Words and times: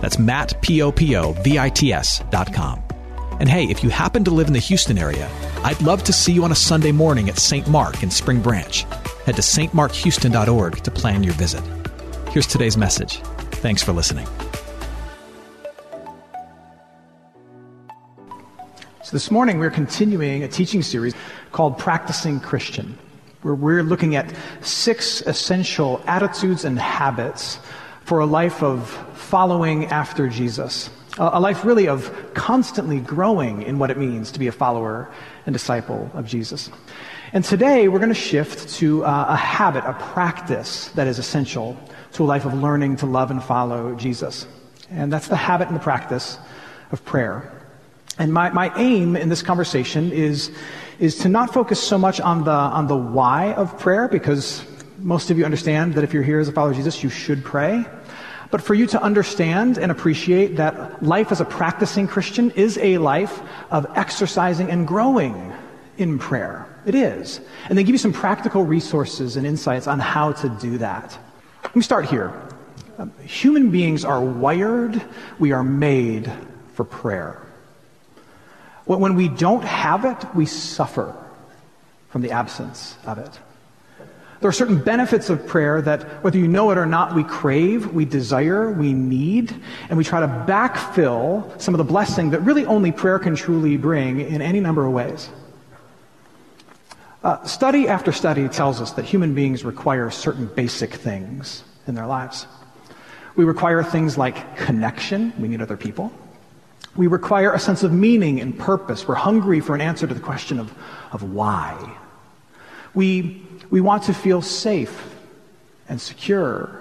That's 0.00 0.18
Matt, 0.18 0.60
P-O-P-O-V-I-T-S 0.62 2.22
dot 2.30 2.52
com. 2.52 2.82
And 3.38 3.48
hey, 3.48 3.64
if 3.64 3.84
you 3.84 3.90
happen 3.90 4.24
to 4.24 4.30
live 4.30 4.46
in 4.46 4.54
the 4.54 4.58
Houston 4.58 4.96
area, 4.96 5.28
I'd 5.62 5.80
love 5.82 6.02
to 6.04 6.12
see 6.12 6.32
you 6.32 6.44
on 6.44 6.52
a 6.52 6.56
Sunday 6.56 6.92
morning 6.92 7.28
at 7.28 7.38
St. 7.38 7.68
Mark 7.68 8.02
in 8.02 8.10
Spring 8.10 8.40
Branch. 8.40 8.82
Head 9.26 9.36
to 9.36 9.42
stmarkhouston.org 9.42 10.76
to 10.82 10.90
plan 10.90 11.22
your 11.22 11.34
visit. 11.34 11.62
Here's 12.30 12.46
today's 12.46 12.76
message. 12.76 13.18
Thanks 13.60 13.82
for 13.82 13.92
listening. 13.92 14.26
So, 19.02 19.12
this 19.12 19.30
morning 19.30 19.58
we're 19.58 19.70
continuing 19.70 20.42
a 20.42 20.48
teaching 20.48 20.82
series 20.82 21.14
called 21.52 21.78
Practicing 21.78 22.40
Christian, 22.40 22.98
where 23.42 23.54
we're 23.54 23.82
looking 23.82 24.16
at 24.16 24.32
six 24.62 25.20
essential 25.22 26.02
attitudes 26.06 26.64
and 26.64 26.78
habits 26.78 27.58
for 28.06 28.20
a 28.20 28.26
life 28.26 28.62
of 28.62 28.88
following 29.14 29.86
after 29.86 30.28
Jesus. 30.28 30.90
A 31.18 31.40
life 31.40 31.64
really 31.64 31.88
of 31.88 32.12
constantly 32.34 33.00
growing 33.00 33.62
in 33.62 33.80
what 33.80 33.90
it 33.90 33.98
means 33.98 34.30
to 34.30 34.38
be 34.38 34.46
a 34.46 34.52
follower 34.52 35.10
and 35.44 35.52
disciple 35.52 36.08
of 36.14 36.24
Jesus. 36.24 36.70
And 37.32 37.44
today 37.44 37.88
we're 37.88 37.98
going 37.98 38.10
to 38.10 38.14
shift 38.14 38.68
to 38.76 39.04
uh, 39.04 39.26
a 39.30 39.36
habit, 39.36 39.82
a 39.84 39.94
practice 39.94 40.86
that 40.90 41.08
is 41.08 41.18
essential 41.18 41.76
to 42.12 42.22
a 42.22 42.26
life 42.26 42.44
of 42.44 42.54
learning 42.54 42.94
to 42.98 43.06
love 43.06 43.32
and 43.32 43.42
follow 43.42 43.96
Jesus. 43.96 44.46
And 44.88 45.12
that's 45.12 45.26
the 45.26 45.34
habit 45.34 45.66
and 45.66 45.74
the 45.76 45.82
practice 45.82 46.38
of 46.92 47.04
prayer. 47.04 47.50
And 48.20 48.32
my, 48.32 48.50
my 48.50 48.72
aim 48.78 49.16
in 49.16 49.30
this 49.30 49.42
conversation 49.42 50.12
is, 50.12 50.52
is 51.00 51.18
to 51.18 51.28
not 51.28 51.52
focus 51.52 51.82
so 51.82 51.98
much 51.98 52.20
on 52.20 52.44
the, 52.44 52.52
on 52.52 52.86
the 52.86 52.96
why 52.96 53.52
of 53.54 53.76
prayer, 53.80 54.06
because 54.06 54.64
most 54.98 55.30
of 55.30 55.38
you 55.38 55.44
understand 55.44 55.94
that 55.94 56.04
if 56.04 56.12
you're 56.12 56.22
here 56.22 56.40
as 56.40 56.48
a 56.48 56.52
follower 56.52 56.70
of 56.70 56.76
Jesus, 56.76 57.02
you 57.02 57.10
should 57.10 57.44
pray. 57.44 57.84
But 58.50 58.62
for 58.62 58.74
you 58.74 58.86
to 58.88 59.02
understand 59.02 59.78
and 59.78 59.90
appreciate 59.90 60.56
that 60.56 61.02
life 61.02 61.32
as 61.32 61.40
a 61.40 61.44
practicing 61.44 62.06
Christian 62.06 62.50
is 62.52 62.78
a 62.78 62.98
life 62.98 63.40
of 63.70 63.86
exercising 63.96 64.70
and 64.70 64.86
growing 64.86 65.52
in 65.98 66.18
prayer. 66.18 66.66
It 66.86 66.94
is. 66.94 67.40
And 67.68 67.76
they 67.76 67.82
give 67.82 67.94
you 67.94 67.98
some 67.98 68.12
practical 68.12 68.64
resources 68.64 69.36
and 69.36 69.46
insights 69.46 69.86
on 69.86 69.98
how 69.98 70.32
to 70.32 70.48
do 70.48 70.78
that. 70.78 71.18
Let 71.64 71.74
me 71.74 71.82
start 71.82 72.06
here. 72.06 72.32
Um, 72.98 73.12
human 73.24 73.70
beings 73.70 74.04
are 74.04 74.20
wired, 74.20 75.02
we 75.38 75.52
are 75.52 75.64
made 75.64 76.32
for 76.74 76.84
prayer. 76.84 77.42
When 78.84 79.16
we 79.16 79.28
don't 79.28 79.64
have 79.64 80.04
it, 80.04 80.34
we 80.34 80.46
suffer 80.46 81.14
from 82.08 82.22
the 82.22 82.30
absence 82.30 82.96
of 83.04 83.18
it. 83.18 83.38
There 84.40 84.48
are 84.48 84.52
certain 84.52 84.78
benefits 84.78 85.30
of 85.30 85.46
prayer 85.46 85.80
that, 85.82 86.22
whether 86.22 86.38
you 86.38 86.46
know 86.46 86.70
it 86.70 86.78
or 86.78 86.84
not, 86.84 87.14
we 87.14 87.24
crave, 87.24 87.92
we 87.92 88.04
desire, 88.04 88.70
we 88.70 88.92
need, 88.92 89.54
and 89.88 89.96
we 89.96 90.04
try 90.04 90.20
to 90.20 90.26
backfill 90.26 91.58
some 91.60 91.72
of 91.72 91.78
the 91.78 91.84
blessing 91.84 92.30
that 92.30 92.40
really 92.40 92.66
only 92.66 92.92
prayer 92.92 93.18
can 93.18 93.34
truly 93.34 93.76
bring 93.76 94.20
in 94.20 94.42
any 94.42 94.60
number 94.60 94.84
of 94.84 94.92
ways. 94.92 95.30
Uh, 97.24 97.42
study 97.44 97.88
after 97.88 98.12
study 98.12 98.46
tells 98.48 98.80
us 98.80 98.92
that 98.92 99.04
human 99.04 99.34
beings 99.34 99.64
require 99.64 100.10
certain 100.10 100.46
basic 100.46 100.92
things 100.92 101.64
in 101.86 101.94
their 101.94 102.06
lives. 102.06 102.46
We 103.36 103.44
require 103.44 103.82
things 103.82 104.16
like 104.16 104.56
connection, 104.56 105.32
we 105.38 105.48
need 105.48 105.62
other 105.62 105.76
people. 105.76 106.12
We 106.94 107.06
require 107.06 107.52
a 107.52 107.58
sense 107.58 107.82
of 107.82 107.92
meaning 107.92 108.40
and 108.40 108.58
purpose. 108.58 109.08
We're 109.08 109.16
hungry 109.16 109.60
for 109.60 109.74
an 109.74 109.80
answer 109.80 110.06
to 110.06 110.14
the 110.14 110.20
question 110.20 110.58
of, 110.58 110.72
of 111.12 111.22
why. 111.22 111.98
We, 112.96 113.46
we 113.70 113.80
want 113.80 114.02
to 114.04 114.14
feel 114.14 114.42
safe 114.42 115.14
and 115.88 116.00
secure. 116.00 116.80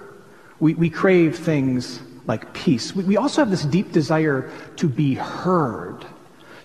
We, 0.59 0.73
we 0.73 0.89
crave 0.89 1.37
things 1.37 1.99
like 2.25 2.53
peace. 2.53 2.95
We, 2.95 3.03
we 3.03 3.17
also 3.17 3.41
have 3.41 3.51
this 3.51 3.65
deep 3.65 3.91
desire 3.91 4.49
to 4.77 4.87
be 4.87 5.13
heard, 5.13 6.05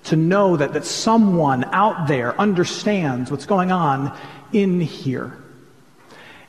to 0.05 0.17
know 0.17 0.57
that, 0.57 0.73
that 0.73 0.87
someone 0.87 1.65
out 1.65 2.09
there 2.09 2.39
understands 2.41 3.31
what's 3.31 3.45
going 3.45 3.73
on 3.73 4.17
in 4.53 4.81
here. 4.81 5.37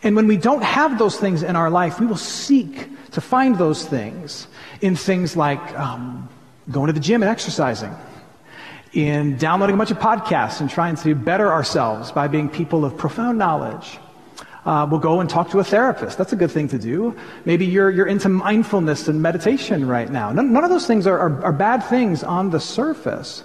And 0.03 0.16
when 0.16 0.28
we 0.28 0.38
don't 0.38 0.63
have 0.63 0.97
those 0.97 1.17
things 1.17 1.44
in 1.44 1.56
our 1.56 1.69
life, 1.69 2.00
we 2.00 2.06
will 2.06 2.16
seek 2.17 2.90
to 3.11 3.22
find 3.22 3.57
those 3.57 3.85
things 3.85 4.47
in 4.81 4.95
things 4.95 5.35
like 5.35 5.59
um, 5.78 6.29
going 6.72 6.88
to 6.88 6.94
the 6.94 7.00
gym 7.00 7.22
and 7.22 7.29
exercising, 7.29 7.94
in 8.94 9.38
downloading 9.38 9.75
a 9.75 9.78
bunch 9.78 9.91
of 9.91 10.00
podcasts 10.00 10.59
and 10.59 10.69
trying 10.69 10.96
to 10.97 11.16
better 11.16 11.52
ourselves 11.52 12.12
by 12.12 12.28
being 12.28 12.50
people 12.50 12.84
of 12.84 12.97
profound 12.97 13.38
knowledge. 13.38 14.00
Uh, 14.66 14.88
we'll 14.90 15.00
go 15.00 15.22
and 15.22 15.29
talk 15.29 15.50
to 15.50 15.59
a 15.59 15.63
therapist. 15.63 16.18
That's 16.18 16.34
a 16.34 16.35
good 16.35 16.52
thing 16.52 16.68
to 16.68 16.78
do. 16.78 17.16
Maybe 17.46 17.66
you're, 17.66 17.90
you're 17.90 18.06
into 18.06 18.29
mindfulness 18.29 19.07
and 19.07 19.22
meditation 19.22 19.88
right 19.88 20.09
now. 20.09 20.31
None, 20.31 20.53
none 20.53 20.63
of 20.63 20.69
those 20.69 20.85
things 20.85 21.07
are, 21.07 21.18
are, 21.18 21.46
are 21.46 21.53
bad 21.53 21.84
things 21.84 22.24
on 22.24 22.52
the 22.52 22.59
surface. 22.59 23.44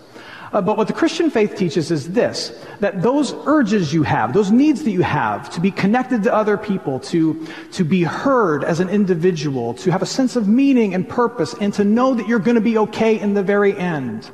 Uh, 0.53 0.61
but 0.61 0.77
what 0.77 0.87
the 0.87 0.93
Christian 0.93 1.31
faith 1.31 1.57
teaches 1.57 1.91
is 1.91 2.13
this 2.13 2.65
that 2.81 3.03
those 3.03 3.34
urges 3.47 3.93
you 3.93 4.03
have, 4.03 4.33
those 4.33 4.51
needs 4.51 4.84
that 4.84 4.91
you 4.91 5.03
have 5.03 5.51
to 5.51 5.61
be 5.61 5.71
connected 5.71 6.23
to 6.23 6.34
other 6.34 6.57
people, 6.57 7.01
to, 7.01 7.47
to 7.73 7.84
be 7.84 8.03
heard 8.03 8.63
as 8.63 8.81
an 8.81 8.89
individual, 8.89 9.75
to 9.75 9.91
have 9.91 10.03
a 10.03 10.07
sense 10.07 10.37
of 10.37 10.47
meaning 10.47 10.95
and 10.95 11.09
purpose, 11.09 11.55
and 11.61 11.72
to 11.75 11.84
know 11.84 12.15
that 12.15 12.28
you're 12.28 12.39
going 12.39 12.57
to 12.57 12.60
be 12.60 12.78
okay 12.78 13.19
in 13.19 13.34
the 13.34 13.42
very 13.42 13.77
end. 13.77 14.31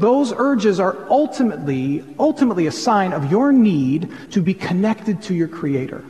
Those 0.00 0.32
urges 0.32 0.80
are 0.80 0.96
ultimately, 1.10 2.02
ultimately 2.18 2.66
a 2.66 2.72
sign 2.72 3.12
of 3.12 3.30
your 3.30 3.52
need 3.52 4.10
to 4.30 4.40
be 4.40 4.54
connected 4.54 5.20
to 5.24 5.34
your 5.34 5.46
Creator. 5.46 6.02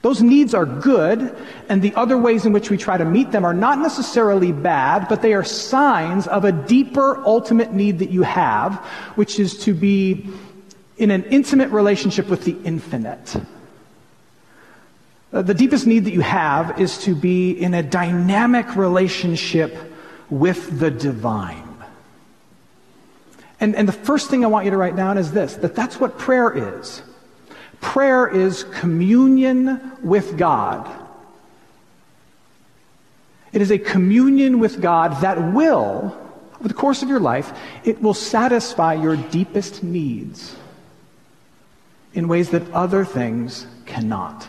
Those 0.00 0.22
needs 0.22 0.54
are 0.54 0.64
good, 0.64 1.36
and 1.68 1.82
the 1.82 1.94
other 1.94 2.16
ways 2.16 2.46
in 2.46 2.54
which 2.54 2.70
we 2.70 2.78
try 2.78 2.96
to 2.96 3.04
meet 3.04 3.30
them 3.30 3.44
are 3.44 3.52
not 3.52 3.78
necessarily 3.80 4.52
bad, 4.52 5.06
but 5.06 5.20
they 5.20 5.34
are 5.34 5.44
signs 5.44 6.26
of 6.28 6.46
a 6.46 6.52
deeper 6.52 7.22
ultimate 7.26 7.74
need 7.74 7.98
that 7.98 8.08
you 8.08 8.22
have, 8.22 8.76
which 9.16 9.38
is 9.38 9.58
to 9.64 9.74
be 9.74 10.26
in 10.96 11.10
an 11.10 11.24
intimate 11.24 11.68
relationship 11.68 12.26
with 12.28 12.46
the 12.46 12.56
infinite. 12.64 13.36
Uh, 15.30 15.42
the 15.42 15.52
deepest 15.52 15.86
need 15.86 16.06
that 16.06 16.14
you 16.14 16.22
have 16.22 16.80
is 16.80 16.96
to 17.04 17.14
be 17.14 17.50
in 17.50 17.74
a 17.74 17.82
dynamic 17.82 18.76
relationship 18.76 19.76
with 20.30 20.80
the 20.80 20.90
divine. 20.90 21.65
And, 23.58 23.74
and 23.74 23.88
the 23.88 23.92
first 23.92 24.28
thing 24.28 24.44
I 24.44 24.48
want 24.48 24.64
you 24.64 24.70
to 24.70 24.76
write 24.76 24.96
down 24.96 25.18
is 25.18 25.32
this 25.32 25.54
that 25.56 25.74
that's 25.74 25.98
what 25.98 26.18
prayer 26.18 26.78
is. 26.78 27.02
Prayer 27.80 28.26
is 28.26 28.64
communion 28.64 29.92
with 30.02 30.36
God. 30.36 30.90
It 33.52 33.62
is 33.62 33.70
a 33.70 33.78
communion 33.78 34.58
with 34.58 34.82
God 34.82 35.22
that 35.22 35.54
will, 35.54 36.14
over 36.58 36.68
the 36.68 36.74
course 36.74 37.02
of 37.02 37.08
your 37.08 37.20
life, 37.20 37.58
it 37.84 38.02
will 38.02 38.14
satisfy 38.14 38.94
your 38.94 39.16
deepest 39.16 39.82
needs 39.82 40.56
in 42.12 42.28
ways 42.28 42.50
that 42.50 42.70
other 42.72 43.04
things 43.04 43.66
cannot. 43.86 44.46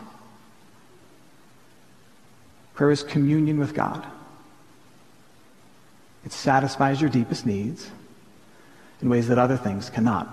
Prayer 2.73 2.91
is 2.91 3.03
communion 3.03 3.59
with 3.59 3.73
God. 3.73 4.05
It 6.25 6.31
satisfies 6.31 6.99
your 6.99 7.09
deepest 7.09 7.45
needs 7.45 7.89
in 9.01 9.09
ways 9.09 9.27
that 9.27 9.37
other 9.37 9.57
things 9.57 9.89
cannot. 9.89 10.27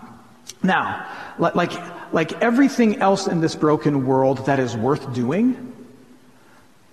Now, 0.62 1.06
like, 1.38 1.72
like 2.12 2.32
everything 2.42 2.96
else 2.96 3.26
in 3.26 3.40
this 3.40 3.54
broken 3.54 4.06
world 4.06 4.46
that 4.46 4.58
is 4.58 4.76
worth 4.76 5.12
doing, 5.12 5.72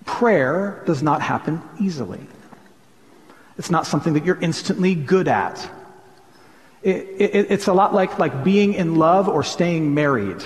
prayer 0.04 0.82
does 0.86 1.02
not 1.02 1.22
happen 1.22 1.62
easily. 1.80 2.20
It's 3.58 3.70
not 3.70 3.86
something 3.86 4.14
that 4.14 4.24
you're 4.24 4.40
instantly 4.40 4.94
good 4.94 5.28
at. 5.28 5.70
It, 6.82 6.96
it, 7.18 7.50
it's 7.50 7.68
a 7.68 7.72
lot 7.72 7.94
like, 7.94 8.18
like 8.18 8.42
being 8.42 8.74
in 8.74 8.96
love 8.96 9.28
or 9.28 9.42
staying 9.42 9.94
married. 9.94 10.42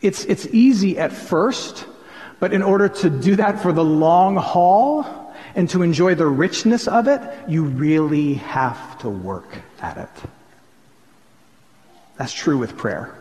It's, 0.00 0.24
it's 0.24 0.46
easy 0.46 0.98
at 0.98 1.12
first, 1.12 1.84
but 2.40 2.52
in 2.52 2.62
order 2.62 2.88
to 2.88 3.10
do 3.10 3.36
that 3.36 3.60
for 3.60 3.72
the 3.72 3.84
long 3.84 4.36
haul 4.36 5.27
and 5.58 5.68
to 5.68 5.82
enjoy 5.82 6.14
the 6.14 6.24
richness 6.24 6.86
of 6.86 7.08
it, 7.08 7.20
you 7.48 7.64
really 7.64 8.34
have 8.34 8.96
to 9.00 9.08
work 9.08 9.58
at 9.80 9.96
it. 9.96 10.30
That's 12.16 12.32
true 12.32 12.56
with 12.56 12.76
prayer. 12.76 13.12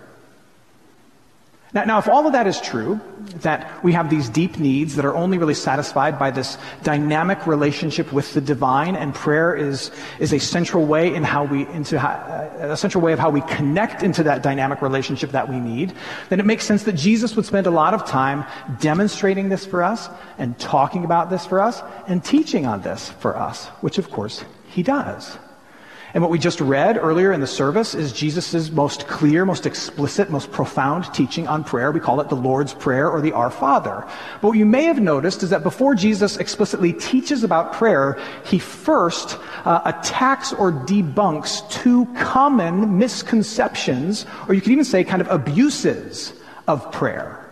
Now, 1.73 1.83
now, 1.83 1.99
if 1.99 2.07
all 2.07 2.25
of 2.25 2.33
that 2.33 2.47
is 2.47 2.61
true, 2.61 2.99
that 3.41 3.83
we 3.83 3.91
have 3.91 4.09
these 4.09 4.29
deep 4.29 4.57
needs 4.57 4.95
that 4.95 5.03
are 5.03 5.13
only 5.13 5.37
really 5.37 5.53
satisfied 5.53 6.17
by 6.17 6.31
this 6.31 6.57
dynamic 6.83 7.45
relationship 7.45 8.13
with 8.13 8.33
the 8.33 8.39
divine, 8.39 8.95
and 8.95 9.13
prayer 9.13 9.53
is, 9.53 9.91
is 10.19 10.31
a 10.31 10.39
central 10.39 10.85
way 10.85 11.13
in 11.13 11.23
how 11.23 11.43
we, 11.43 11.67
into 11.67 11.99
uh, 11.99 12.71
a 12.71 12.77
central 12.77 13.03
way 13.03 13.11
of 13.11 13.19
how 13.19 13.29
we 13.29 13.41
connect 13.41 14.01
into 14.01 14.23
that 14.23 14.41
dynamic 14.43 14.81
relationship 14.81 15.31
that 15.31 15.49
we 15.49 15.59
need, 15.59 15.93
then 16.29 16.39
it 16.39 16.45
makes 16.45 16.65
sense 16.65 16.83
that 16.83 16.93
Jesus 16.93 17.35
would 17.35 17.45
spend 17.45 17.67
a 17.67 17.71
lot 17.71 17.93
of 17.93 18.05
time 18.05 18.45
demonstrating 18.79 19.49
this 19.49 19.65
for 19.65 19.83
us, 19.83 20.09
and 20.37 20.57
talking 20.57 21.03
about 21.03 21.29
this 21.29 21.45
for 21.45 21.59
us, 21.59 21.81
and 22.07 22.23
teaching 22.23 22.65
on 22.65 22.81
this 22.81 23.09
for 23.09 23.35
us, 23.35 23.67
which 23.81 23.97
of 23.97 24.09
course 24.09 24.45
he 24.69 24.83
does. 24.83 25.37
And 26.17 26.23
what 26.23 26.31
we 26.31 26.39
just 26.39 26.59
read 26.59 26.97
earlier 26.97 27.31
in 27.31 27.41
the 27.41 27.45
service 27.45 27.93
is 27.93 28.11
Jesus' 28.11 28.71
most 28.71 29.07
clear, 29.07 29.45
most 29.45 29.67
explicit, 29.67 30.31
most 30.31 30.51
profound 30.51 31.13
teaching 31.13 31.47
on 31.47 31.63
prayer. 31.63 31.91
We 31.91 31.99
call 31.99 32.19
it 32.21 32.29
the 32.29 32.35
Lord's 32.35 32.73
Prayer 32.73 33.07
or 33.07 33.21
the 33.21 33.33
Our 33.33 33.51
Father. 33.51 34.03
But 34.41 34.47
what 34.47 34.57
you 34.57 34.65
may 34.65 34.85
have 34.85 34.99
noticed 34.99 35.43
is 35.43 35.51
that 35.51 35.61
before 35.61 35.93
Jesus 35.93 36.37
explicitly 36.37 36.91
teaches 36.91 37.43
about 37.43 37.73
prayer, 37.73 38.19
he 38.45 38.57
first 38.57 39.37
uh, 39.63 39.81
attacks 39.85 40.53
or 40.53 40.71
debunks 40.71 41.69
two 41.69 42.07
common 42.17 42.97
misconceptions, 42.97 44.25
or 44.47 44.55
you 44.55 44.61
could 44.61 44.71
even 44.71 44.85
say 44.85 45.03
kind 45.03 45.21
of 45.21 45.27
abuses 45.27 46.33
of 46.67 46.91
prayer. 46.91 47.47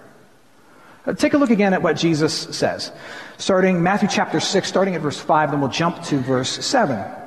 Uh, 1.06 1.14
take 1.14 1.36
a 1.36 1.38
look 1.38 1.52
again 1.52 1.76
at 1.76 1.84
what 1.84 1.98
Jesus 1.98 2.34
says. 2.34 2.92
Starting 3.38 3.84
Matthew 3.84 4.10
chapter 4.10 4.40
6, 4.40 4.68
starting 4.68 4.96
at 4.96 5.02
verse 5.02 5.20
5, 5.20 5.52
then 5.52 5.62
we'll 5.62 5.70
jump 5.70 6.02
to 6.06 6.18
verse 6.18 6.66
7. 6.66 7.25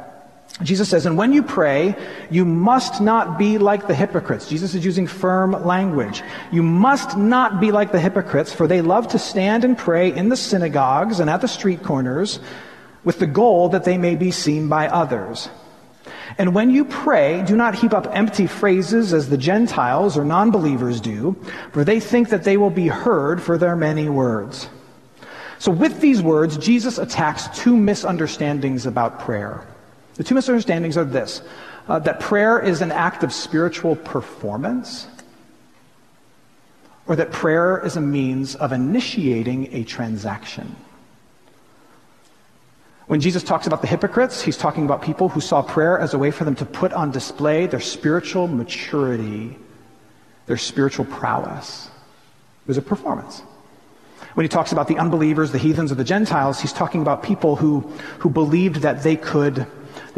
Jesus 0.63 0.89
says, 0.89 1.07
and 1.07 1.17
when 1.17 1.33
you 1.33 1.45
pray, 1.45 1.95
you 2.31 2.45
must 2.45 3.01
not 3.01 3.39
be 3.39 3.59
like 3.59 3.87
the 3.87 3.95
hypocrites. 3.95 4.49
Jesus 4.49 4.75
is 4.75 4.85
using 4.85 5.07
firm 5.07 5.53
language. 5.65 6.23
You 6.51 6.65
must 6.65 7.17
not 7.17 7.61
be 7.61 7.71
like 7.71 7.93
the 7.93 8.01
hypocrites, 8.01 8.53
for 8.53 8.67
they 8.67 8.81
love 8.81 9.07
to 9.09 9.21
stand 9.21 9.65
and 9.65 9.79
pray 9.79 10.13
in 10.13 10.31
the 10.31 10.37
synagogues 10.37 11.21
and 11.21 11.31
at 11.31 11.43
the 11.43 11.49
street 11.49 11.85
corners 11.85 12.41
with 13.05 13.21
the 13.21 13.27
goal 13.27 13.69
that 13.69 13.85
they 13.85 13.97
may 13.97 14.17
be 14.17 14.33
seen 14.33 14.69
by 14.69 14.89
others. 14.89 15.49
And 16.39 16.55
when 16.55 16.71
you 16.71 16.85
pray, 16.85 17.43
do 17.47 17.57
not 17.57 17.77
heap 17.77 17.95
up 17.95 18.09
empty 18.11 18.49
phrases 18.49 19.15
as 19.15 19.29
the 19.29 19.39
Gentiles 19.39 20.19
or 20.19 20.25
non-believers 20.25 21.01
do, 21.01 21.37
for 21.73 21.85
they 21.85 22.01
think 22.01 22.31
that 22.31 22.43
they 22.43 22.57
will 22.57 22.71
be 22.71 22.89
heard 22.89 23.41
for 23.41 23.59
their 23.59 23.77
many 23.77 24.09
words. 24.09 24.69
So 25.61 25.71
with 25.71 26.01
these 26.01 26.21
words, 26.21 26.59
Jesus 26.59 26.99
attacks 26.99 27.47
two 27.57 27.77
misunderstandings 27.77 28.87
about 28.87 29.21
prayer. 29.21 29.65
The 30.19 30.25
two 30.25 30.35
misunderstandings 30.35 30.97
are 30.99 31.05
this 31.05 31.41
uh, 31.89 32.01
that 32.01 32.21
prayer 32.21 32.61
is 32.61 32.83
an 32.83 32.93
act 32.93 33.23
of 33.23 33.33
spiritual 33.33 33.97
performance, 33.97 35.07
or 37.07 37.17
that 37.17 37.33
prayer 37.33 37.83
is 37.85 37.97
a 37.97 38.01
means 38.01 38.55
of 38.57 38.73
initiating 38.73 39.73
a 39.73 39.85
transaction. 39.85 40.77
When 43.07 43.21
Jesus 43.21 43.43
talks 43.43 43.67
about 43.67 43.81
the 43.81 43.87
hypocrites, 43.87 44.43
he's 44.43 44.59
talking 44.59 44.85
about 44.85 45.01
people 45.01 45.31
who 45.31 45.41
saw 45.41 45.63
prayer 45.63 45.99
as 45.99 46.13
a 46.13 46.19
way 46.19 46.31
for 46.31 46.45
them 46.45 46.57
to 46.57 46.67
put 46.67 46.93
on 46.93 47.11
display 47.11 47.67
their 47.67 47.81
spiritual 47.81 48.49
maturity, 48.49 49.57
their 50.45 50.59
spiritual 50.59 51.07
prowess. 51.07 51.87
It 52.65 52.69
was 52.69 52.77
a 52.77 52.83
performance. 52.83 53.41
When 54.35 54.45
he 54.45 54.49
talks 54.49 54.73
about 54.73 54.89
the 54.89 54.99
unbelievers, 54.99 55.53
the 55.53 55.59
heathens, 55.59 55.91
or 55.91 55.95
the 55.95 56.05
Gentiles, 56.05 56.61
he's 56.61 56.73
talking 56.73 57.01
about 57.01 57.23
people 57.23 57.57
who, 57.57 57.81
who 58.19 58.29
believed 58.29 58.83
that 58.83 59.03
they 59.03 59.17
could 59.17 59.67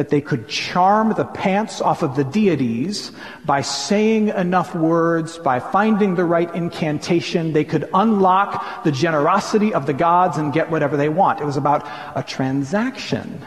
that 0.01 0.09
they 0.09 0.23
could 0.23 0.49
charm 0.49 1.13
the 1.13 1.27
pants 1.27 1.83
off 1.83 2.03
of 2.03 2.17
the 2.17 2.25
deities 2.25 3.13
by 3.45 3.61
saying 3.61 4.29
enough 4.29 4.75
words, 4.75 5.37
by 5.37 5.61
finding 5.61 6.15
the 6.15 6.25
right 6.25 6.55
incantation. 6.55 7.53
They 7.53 7.65
could 7.65 7.87
unlock 7.93 8.83
the 8.83 8.93
generosity 8.93 9.75
of 9.75 9.85
the 9.85 9.93
gods 9.93 10.39
and 10.39 10.55
get 10.55 10.71
whatever 10.71 10.97
they 10.97 11.11
want. 11.11 11.43
It 11.43 11.45
was 11.45 11.59
about 11.59 11.87
a 12.17 12.23
transaction. 12.23 13.45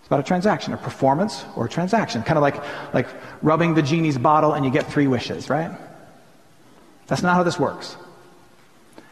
It's 0.00 0.08
about 0.08 0.18
a 0.18 0.24
transaction, 0.24 0.72
a 0.72 0.76
performance 0.76 1.44
or 1.54 1.66
a 1.66 1.68
transaction. 1.68 2.24
Kind 2.24 2.36
of 2.36 2.42
like, 2.42 2.60
like 2.92 3.06
rubbing 3.40 3.74
the 3.74 3.82
genie's 3.82 4.18
bottle 4.18 4.54
and 4.54 4.64
you 4.64 4.72
get 4.72 4.90
three 4.90 5.06
wishes, 5.06 5.48
right? 5.48 5.70
That's 7.06 7.22
not 7.22 7.36
how 7.36 7.44
this 7.44 7.56
works. 7.56 7.96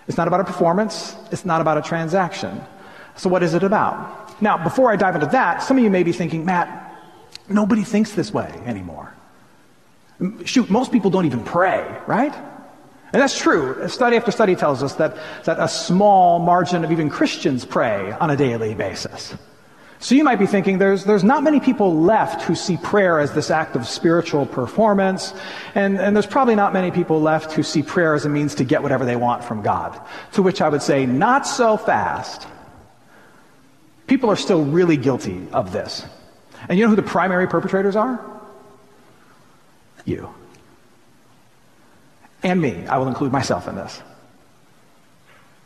It's 0.09 0.17
not 0.17 0.27
about 0.27 0.41
a 0.41 0.45
performance. 0.45 1.15
It's 1.31 1.45
not 1.45 1.61
about 1.61 1.79
a 1.79 1.83
transaction. 1.83 2.61
So 3.15 3.31
what 3.31 3.45
is 3.45 3.55
it 3.55 3.63
about? 3.63 4.28
Now, 4.41 4.63
before 4.63 4.91
I 4.91 4.97
dive 4.97 5.15
into 5.15 5.27
that, 5.29 5.63
some 5.63 5.79
of 5.79 5.85
you 5.85 5.91
may 5.91 6.03
be 6.03 6.13
thinking, 6.13 6.45
Matt, 6.45 6.95
nobody 7.49 7.83
thinks 7.83 8.13
this 8.13 8.33
way 8.33 8.53
anymore. 8.65 9.13
Shoot, 10.45 10.71
most 10.71 10.93
people 10.93 11.11
don't 11.11 11.27
even 11.27 11.45
pray, 11.45 12.01
right? 12.07 12.35
And 13.13 13.23
that's 13.23 13.39
true. 13.39 13.89
Study 13.89 14.17
after 14.17 14.31
study 14.31 14.55
tells 14.55 14.83
us 14.83 14.95
that, 14.95 15.17
that 15.45 15.59
a 15.59 15.69
small 15.69 16.39
margin 16.39 16.85
of 16.85 16.93
even 16.93 17.09
Christians 17.09 17.65
pray 17.65 18.13
on 18.13 18.31
a 18.31 18.37
daily 18.37 18.75
basis. 18.75 19.35
So 20.01 20.15
you 20.15 20.23
might 20.23 20.39
be 20.39 20.47
thinking 20.47 20.79
there's, 20.79 21.05
there's 21.05 21.25
not 21.25 21.43
many 21.43 21.59
people 21.59 21.95
left 21.95 22.43
who 22.43 22.55
see 22.55 22.77
prayer 22.77 23.19
as 23.19 23.33
this 23.33 23.51
act 23.51 23.75
of 23.75 23.87
spiritual 23.87 24.47
performance, 24.47 25.35
and, 25.75 25.99
and 25.99 26.15
there's 26.15 26.27
probably 26.27 26.55
not 26.55 26.73
many 26.73 26.93
people 26.93 27.21
left 27.21 27.53
who 27.53 27.65
see 27.65 27.83
prayer 27.83 28.15
as 28.15 28.25
a 28.25 28.29
means 28.29 28.55
to 28.57 28.65
get 28.65 28.83
whatever 28.83 29.05
they 29.05 29.17
want 29.17 29.43
from 29.43 29.63
God. 29.63 30.01
To 30.33 30.43
which 30.43 30.61
I 30.61 30.69
would 30.69 30.83
say, 30.83 31.05
not 31.05 31.47
so 31.47 31.77
fast. 31.77 32.47
People 34.09 34.31
are 34.31 34.37
still 34.37 34.65
really 34.65 34.97
guilty 34.97 35.47
of 35.53 35.71
this. 35.71 36.05
And 36.69 36.79
you 36.79 36.85
know 36.85 36.91
who 36.91 36.97
the 36.97 37.03
primary 37.03 37.47
perpetrators 37.47 37.95
are? 37.95 38.19
You. 40.05 40.35
And 42.43 42.61
me. 42.61 42.87
I 42.87 42.97
will 42.97 43.09
include 43.09 43.31
myself 43.31 43.69
in 43.69 43.77
this. 43.77 44.03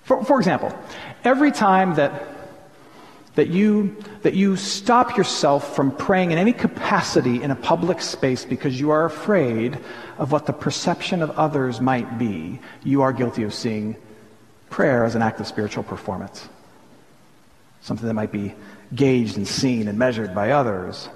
For, 0.03 0.25
for 0.25 0.39
example, 0.39 0.77
every 1.23 1.53
time 1.53 1.95
that, 1.95 2.25
that, 3.37 3.49
you, 3.49 3.97
that 4.23 4.35
you 4.35 4.57
stop 4.57 5.17
yourself 5.17 5.77
from 5.77 5.93
praying 5.93 6.33
in 6.33 6.39
any 6.39 6.53
capacity 6.53 7.41
in 7.41 7.53
a 7.53 7.57
public 7.57 8.03
space 8.03 8.45
because 8.45 8.79
you 8.79 8.91
are 8.91 9.05
afraid 9.05 9.79
of 10.19 10.33
what 10.33 10.47
the 10.47 10.53
perception 10.53 11.23
of 11.23 11.31
others 11.39 11.81
might 11.81 12.19
be, 12.19 12.59
you 12.83 13.03
are 13.03 13.13
guilty 13.13 13.45
of 13.45 13.55
seeing 13.55 13.97
prayer 14.69 15.05
as 15.05 15.15
an 15.15 15.23
act 15.23 15.39
of 15.39 15.47
spiritual 15.47 15.85
performance 15.85 16.49
something 17.83 18.07
that 18.07 18.15
might 18.15 18.33
be 18.33 18.55
gauged 18.95 19.37
and 19.37 19.47
seen 19.47 19.89
and 19.89 19.99
measured 19.99 20.35
by 20.35 20.53
others. 20.53 21.09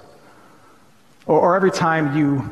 Or, 1.27 1.41
or 1.41 1.57
every 1.57 1.71
time 1.71 2.17
you, 2.17 2.51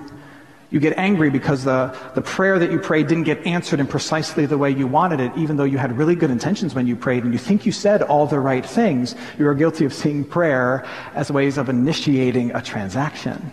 you 0.71 0.81
get 0.81 0.97
angry 0.97 1.31
because 1.31 1.65
the, 1.65 1.97
the 2.15 2.23
prayer 2.23 2.59
that 2.59 2.71
you 2.71 2.79
prayed 2.79 3.09
didn't 3.09 3.25
get 3.25 3.45
answered 3.47 3.81
in 3.81 3.87
precisely 3.87 4.47
the 4.47 4.57
way 4.57 4.71
you 4.71 4.87
wanted 4.87 5.21
it, 5.21 5.33
even 5.37 5.57
though 5.57 5.65
you 5.65 5.79
had 5.79 5.97
really 5.99 6.15
good 6.15 6.31
intentions 6.31 6.75
when 6.75 6.87
you 6.87 6.97
prayed 6.97 7.25
and 7.25 7.33
you 7.33 7.39
think 7.39 7.67
you 7.67 7.73
said 7.73 8.03
all 8.03 8.27
the 8.27 8.39
right 8.39 8.65
things, 8.65 9.17
you 9.39 9.47
are 9.49 9.55
guilty 9.55 9.85
of 9.85 9.93
seeing 9.93 10.25
prayer 10.25 10.87
as 11.15 11.31
ways 11.31 11.59
of 11.59 11.69
initiating 11.69 12.55
a 12.55 12.63
transaction. 12.63 13.53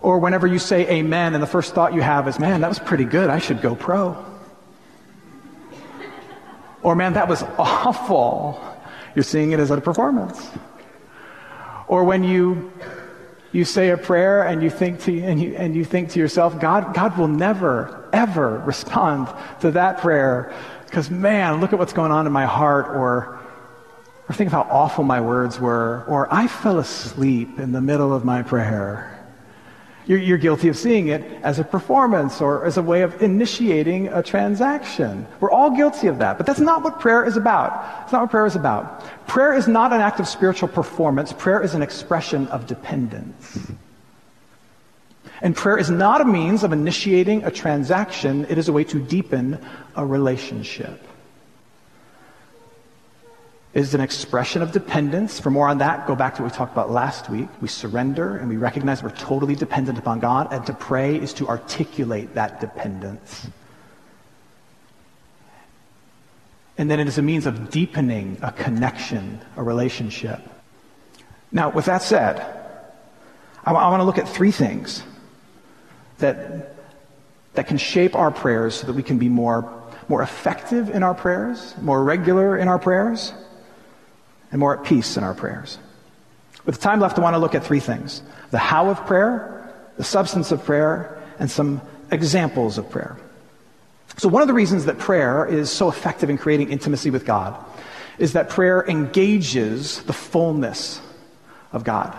Or 0.00 0.18
whenever 0.18 0.46
you 0.46 0.58
say 0.58 0.88
amen 0.88 1.34
and 1.34 1.42
the 1.42 1.46
first 1.46 1.74
thought 1.74 1.94
you 1.94 2.00
have 2.02 2.26
is, 2.26 2.38
man, 2.38 2.60
that 2.60 2.68
was 2.68 2.80
pretty 2.80 3.04
good, 3.04 3.30
I 3.30 3.38
should 3.38 3.62
go 3.62 3.74
pro. 3.76 4.31
Or, 6.82 6.94
man, 6.94 7.14
that 7.14 7.28
was 7.28 7.42
awful. 7.58 8.62
You're 9.14 9.22
seeing 9.22 9.52
it 9.52 9.60
as 9.60 9.70
a 9.70 9.80
performance. 9.80 10.50
Or 11.86 12.04
when 12.04 12.24
you, 12.24 12.72
you 13.52 13.64
say 13.64 13.90
a 13.90 13.96
prayer 13.96 14.42
and 14.42 14.62
you 14.62 14.70
think 14.70 15.00
to, 15.02 15.20
and 15.20 15.40
you, 15.40 15.54
and 15.54 15.74
you 15.74 15.84
think 15.84 16.10
to 16.10 16.18
yourself, 16.18 16.58
God, 16.58 16.94
God 16.94 17.18
will 17.18 17.28
never, 17.28 18.08
ever 18.12 18.58
respond 18.60 19.28
to 19.60 19.72
that 19.72 19.98
prayer 19.98 20.52
because 20.92 21.10
man, 21.10 21.60
look 21.62 21.72
at 21.72 21.78
what's 21.78 21.94
going 21.94 22.12
on 22.12 22.26
in 22.26 22.32
my 22.32 22.44
heart, 22.44 22.86
or, 22.88 23.40
or 24.28 24.34
think 24.34 24.48
of 24.48 24.52
how 24.52 24.70
awful 24.70 25.04
my 25.04 25.22
words 25.22 25.58
were, 25.58 26.04
or 26.06 26.28
I 26.30 26.48
fell 26.48 26.78
asleep 26.78 27.58
in 27.58 27.72
the 27.72 27.80
middle 27.80 28.12
of 28.12 28.26
my 28.26 28.42
prayer. 28.42 29.11
You're, 30.06 30.18
you're, 30.18 30.38
guilty 30.38 30.68
of 30.68 30.76
seeing 30.76 31.08
it 31.08 31.22
as 31.42 31.58
a 31.60 31.64
performance 31.64 32.40
or 32.40 32.64
as 32.64 32.76
a 32.76 32.82
way 32.82 33.02
of 33.02 33.22
initiating 33.22 34.08
a 34.08 34.22
transaction. 34.22 35.26
We're 35.38 35.50
all 35.50 35.70
guilty 35.70 36.08
of 36.08 36.18
that, 36.18 36.38
but 36.38 36.46
that's 36.46 36.58
not 36.58 36.82
what 36.82 36.98
prayer 36.98 37.24
is 37.24 37.36
about. 37.36 38.02
It's 38.02 38.12
not 38.12 38.22
what 38.22 38.30
prayer 38.30 38.46
is 38.46 38.56
about. 38.56 39.04
Prayer 39.28 39.54
is 39.54 39.68
not 39.68 39.92
an 39.92 40.00
act 40.00 40.18
of 40.18 40.26
spiritual 40.26 40.68
performance. 40.68 41.32
Prayer 41.32 41.62
is 41.62 41.74
an 41.74 41.82
expression 41.82 42.48
of 42.48 42.66
dependence. 42.66 43.70
And 45.40 45.54
prayer 45.54 45.78
is 45.78 45.90
not 45.90 46.20
a 46.20 46.24
means 46.24 46.64
of 46.64 46.72
initiating 46.72 47.44
a 47.44 47.50
transaction. 47.50 48.44
It 48.48 48.58
is 48.58 48.68
a 48.68 48.72
way 48.72 48.84
to 48.84 49.00
deepen 49.00 49.64
a 49.94 50.04
relationship 50.04 51.06
is 53.74 53.94
an 53.94 54.00
expression 54.00 54.60
of 54.60 54.72
dependence. 54.72 55.40
For 55.40 55.50
more 55.50 55.68
on 55.68 55.78
that, 55.78 56.06
go 56.06 56.14
back 56.14 56.36
to 56.36 56.42
what 56.42 56.52
we 56.52 56.56
talked 56.56 56.72
about 56.72 56.90
last 56.90 57.30
week. 57.30 57.48
We 57.60 57.68
surrender 57.68 58.36
and 58.36 58.48
we 58.48 58.56
recognize 58.56 59.02
we're 59.02 59.10
totally 59.10 59.54
dependent 59.54 59.98
upon 59.98 60.20
God, 60.20 60.52
and 60.52 60.64
to 60.66 60.74
pray 60.74 61.16
is 61.16 61.32
to 61.34 61.48
articulate 61.48 62.34
that 62.34 62.60
dependence. 62.60 63.48
And 66.76 66.90
then 66.90 67.00
it 67.00 67.06
is 67.06 67.16
a 67.16 67.22
means 67.22 67.46
of 67.46 67.70
deepening 67.70 68.38
a 68.42 68.52
connection, 68.52 69.40
a 69.56 69.62
relationship. 69.62 70.40
Now, 71.50 71.70
with 71.70 71.86
that 71.86 72.02
said, 72.02 72.40
I, 73.64 73.72
I 73.72 73.90
want 73.90 74.00
to 74.00 74.04
look 74.04 74.18
at 74.18 74.28
three 74.28 74.50
things 74.50 75.02
that, 76.18 76.74
that 77.54 77.68
can 77.68 77.78
shape 77.78 78.14
our 78.16 78.30
prayers 78.30 78.74
so 78.74 78.86
that 78.86 78.94
we 78.94 79.02
can 79.02 79.18
be 79.18 79.28
more, 79.28 79.82
more 80.08 80.22
effective 80.22 80.90
in 80.90 81.02
our 81.02 81.14
prayers, 81.14 81.74
more 81.80 82.02
regular 82.04 82.58
in 82.58 82.68
our 82.68 82.78
prayers 82.78 83.32
and 84.52 84.60
more 84.60 84.78
at 84.78 84.84
peace 84.84 85.16
in 85.16 85.24
our 85.24 85.34
prayers. 85.34 85.78
With 86.64 86.76
the 86.76 86.80
time 86.80 87.00
left, 87.00 87.18
I 87.18 87.22
want 87.22 87.34
to 87.34 87.38
look 87.38 87.56
at 87.56 87.64
three 87.64 87.80
things 87.80 88.22
the 88.50 88.58
how 88.58 88.88
of 88.88 89.04
prayer, 89.06 89.74
the 89.96 90.04
substance 90.04 90.52
of 90.52 90.64
prayer, 90.64 91.20
and 91.38 91.50
some 91.50 91.80
examples 92.10 92.78
of 92.78 92.88
prayer. 92.90 93.16
So, 94.18 94.28
one 94.28 94.42
of 94.42 94.48
the 94.48 94.54
reasons 94.54 94.84
that 94.84 94.98
prayer 94.98 95.46
is 95.46 95.70
so 95.70 95.88
effective 95.88 96.30
in 96.30 96.38
creating 96.38 96.70
intimacy 96.70 97.10
with 97.10 97.24
God 97.24 97.56
is 98.18 98.34
that 98.34 98.50
prayer 98.50 98.84
engages 98.86 100.02
the 100.02 100.12
fullness 100.12 101.00
of 101.72 101.82
God. 101.82 102.16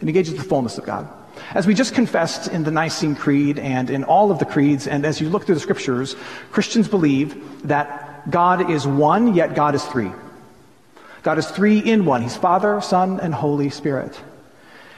It 0.00 0.06
engages 0.06 0.36
the 0.36 0.44
fullness 0.44 0.78
of 0.78 0.84
God. 0.84 1.08
As 1.52 1.66
we 1.66 1.74
just 1.74 1.94
confessed 1.94 2.48
in 2.48 2.64
the 2.64 2.70
Nicene 2.70 3.14
Creed 3.14 3.58
and 3.58 3.90
in 3.90 4.04
all 4.04 4.30
of 4.30 4.38
the 4.38 4.46
creeds, 4.46 4.86
and 4.86 5.04
as 5.04 5.20
you 5.20 5.28
look 5.28 5.44
through 5.44 5.56
the 5.56 5.60
scriptures, 5.60 6.16
Christians 6.50 6.88
believe 6.88 7.68
that 7.68 8.30
God 8.30 8.70
is 8.70 8.86
one, 8.86 9.34
yet 9.34 9.54
God 9.54 9.74
is 9.74 9.84
three. 9.84 10.10
God 11.26 11.38
is 11.38 11.46
three 11.48 11.80
in 11.80 12.04
one. 12.04 12.22
He's 12.22 12.36
Father, 12.36 12.80
Son, 12.80 13.18
and 13.18 13.34
Holy 13.34 13.68
Spirit. 13.68 14.16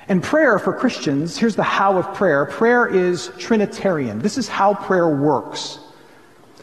And 0.08 0.22
prayer 0.22 0.58
for 0.58 0.74
Christians, 0.74 1.38
here's 1.38 1.56
the 1.56 1.62
how 1.62 1.96
of 1.96 2.12
prayer. 2.12 2.44
Prayer 2.44 2.86
is 2.86 3.30
Trinitarian. 3.38 4.18
This 4.18 4.36
is 4.36 4.46
how 4.46 4.74
prayer 4.74 5.08
works. 5.08 5.78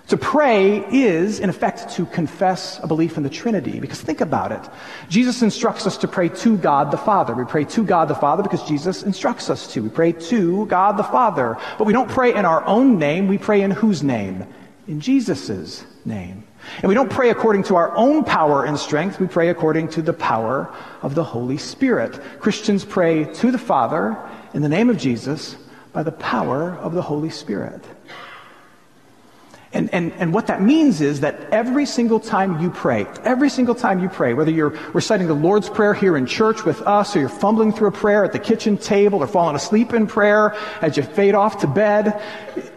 To 0.10 0.17
pray 0.17 0.86
is, 0.91 1.39
in 1.39 1.50
effect, 1.50 1.89
to 1.95 2.05
confess 2.05 2.79
a 2.84 2.86
belief 2.86 3.17
in 3.17 3.24
the 3.24 3.29
Trinity. 3.31 3.79
Because 3.79 4.00
think 4.00 4.22
about 4.22 4.51
it. 4.51 4.62
Jesus 5.10 5.41
instructs 5.41 5.88
us 5.88 5.98
to 5.98 6.07
pray 6.07 6.29
to 6.29 6.57
God 6.60 6.91
the 6.91 6.98
Father. 6.98 7.34
We 7.34 7.45
pray 7.45 7.63
to 7.63 7.84
God 7.84 8.07
the 8.07 8.13
Father 8.13 8.43
because 8.43 8.62
Jesus 8.67 9.01
instructs 9.01 9.50
us 9.50 9.74
to. 9.74 9.81
We 9.81 9.89
pray 9.89 10.12
to 10.12 10.67
God 10.67 10.95
the 10.95 11.03
Father. 11.03 11.57
But 11.79 11.86
we 11.88 11.93
don't 11.93 12.07
pray 12.07 12.36
in 12.36 12.45
our 12.45 12.63
own 12.65 13.00
name. 13.00 13.27
We 13.27 13.39
pray 13.39 13.62
in 13.62 13.72
whose 13.72 14.03
name? 14.03 14.45
In 14.88 15.00
Jesus' 15.00 15.84
name. 16.05 16.44
And 16.81 16.89
we 16.89 16.95
don't 16.95 17.10
pray 17.10 17.29
according 17.29 17.63
to 17.63 17.75
our 17.75 17.95
own 17.95 18.24
power 18.24 18.65
and 18.65 18.77
strength, 18.77 19.19
we 19.19 19.27
pray 19.27 19.50
according 19.50 19.89
to 19.89 20.01
the 20.01 20.13
power 20.13 20.74
of 21.01 21.15
the 21.15 21.24
Holy 21.24 21.57
Spirit. 21.57 22.19
Christians 22.39 22.84
pray 22.84 23.25
to 23.36 23.51
the 23.51 23.57
Father 23.57 24.17
in 24.53 24.62
the 24.62 24.69
name 24.69 24.89
of 24.89 24.98
Jesus 24.98 25.55
by 25.93 26.03
the 26.03 26.12
power 26.12 26.72
of 26.75 26.93
the 26.93 27.01
Holy 27.01 27.29
Spirit. 27.29 27.84
And, 29.75 29.93
and, 29.93 30.13
and 30.13 30.34
what 30.34 30.48
that 30.48 30.62
means 30.62 31.01
is 31.01 31.19
that 31.19 31.50
every 31.51 31.86
single 31.86 32.22
time 32.22 32.62
you 32.62 32.69
pray, 32.69 33.05
every 33.25 33.50
single 33.50 33.75
time 33.75 34.00
you 34.00 34.07
pray, 34.07 34.34
whether 34.34 34.50
you're 34.50 34.74
reciting 34.93 35.27
the 35.27 35.34
Lord's 35.34 35.69
Prayer 35.69 35.93
here 35.93 36.15
in 36.15 36.25
church 36.25 36.63
with 36.63 36.81
us, 36.84 37.13
or 37.13 37.19
you're 37.19 37.27
fumbling 37.27 37.74
through 37.74 37.89
a 37.89 37.91
prayer 37.91 38.24
at 38.24 38.31
the 38.31 38.39
kitchen 38.39 38.77
table, 38.77 39.19
or 39.19 39.27
falling 39.27 39.57
asleep 39.57 39.93
in 39.93 40.07
prayer 40.07 40.55
as 40.81 40.95
you 40.95 41.03
fade 41.03 41.36
off 41.36 41.60
to 41.60 41.67
bed, 41.67 42.22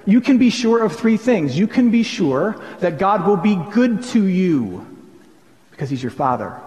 you 0.08 0.20
can 0.20 0.38
be 0.38 0.50
sure 0.50 0.82
of 0.82 0.96
three 0.96 1.16
things. 1.16 1.58
You 1.58 1.66
can 1.66 1.90
be 1.90 2.02
sure 2.02 2.60
that 2.80 2.98
God 2.98 3.26
will 3.26 3.36
be 3.36 3.56
good 3.72 4.02
to 4.04 4.24
you 4.24 4.86
because 5.70 5.90
He's 5.90 6.02
your 6.02 6.10
Father. 6.10 6.58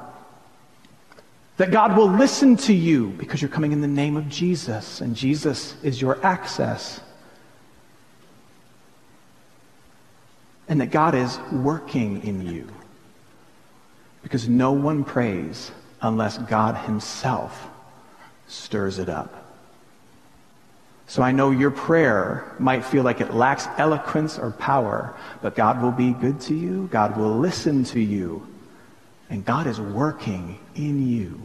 That 1.57 1.71
God 1.71 1.97
will 1.97 2.09
listen 2.09 2.55
to 2.57 2.73
you 2.73 3.09
because 3.09 3.41
you're 3.41 3.49
coming 3.49 3.71
in 3.71 3.81
the 3.81 3.87
name 3.87 4.15
of 4.15 4.29
Jesus, 4.29 5.01
and 5.01 5.15
Jesus 5.15 5.75
is 5.83 6.01
your 6.01 6.23
access. 6.25 7.01
and 10.71 10.79
that 10.79 10.89
God 10.89 11.15
is 11.15 11.37
working 11.51 12.23
in 12.23 12.47
you. 12.47 12.65
Because 14.23 14.47
no 14.47 14.71
one 14.71 15.03
prays 15.03 15.69
unless 16.01 16.37
God 16.37 16.77
Himself 16.85 17.67
stirs 18.47 18.97
it 18.97 19.09
up. 19.09 19.40
So 21.11 21.21
I 21.21 21.33
know 21.33 21.51
your 21.51 21.71
prayer 21.71 22.55
might 22.57 22.85
feel 22.85 23.03
like 23.03 23.19
it 23.19 23.33
lacks 23.33 23.67
eloquence 23.77 24.39
or 24.39 24.51
power, 24.51 25.13
but 25.41 25.57
God 25.57 25.81
will 25.81 25.91
be 25.91 26.13
good 26.13 26.39
to 26.43 26.55
you, 26.55 26.87
God 26.89 27.17
will 27.17 27.37
listen 27.37 27.83
to 27.83 27.99
you, 27.99 28.47
and 29.29 29.43
God 29.43 29.67
is 29.67 29.77
working 29.77 30.57
in 30.73 31.05
you. 31.05 31.41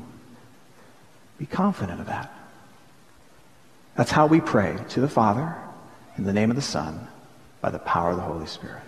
Be 1.38 1.46
confident 1.46 1.98
of 1.98 2.06
that. 2.06 2.32
That's 3.96 4.12
how 4.12 4.28
we 4.28 4.40
pray 4.40 4.78
to 4.90 5.00
the 5.00 5.08
Father, 5.08 5.56
in 6.16 6.22
the 6.22 6.32
name 6.32 6.50
of 6.50 6.54
the 6.54 6.62
Son, 6.62 7.08
by 7.60 7.70
the 7.70 7.80
power 7.80 8.10
of 8.10 8.16
the 8.18 8.22
Holy 8.22 8.46
Spirit. 8.46 8.84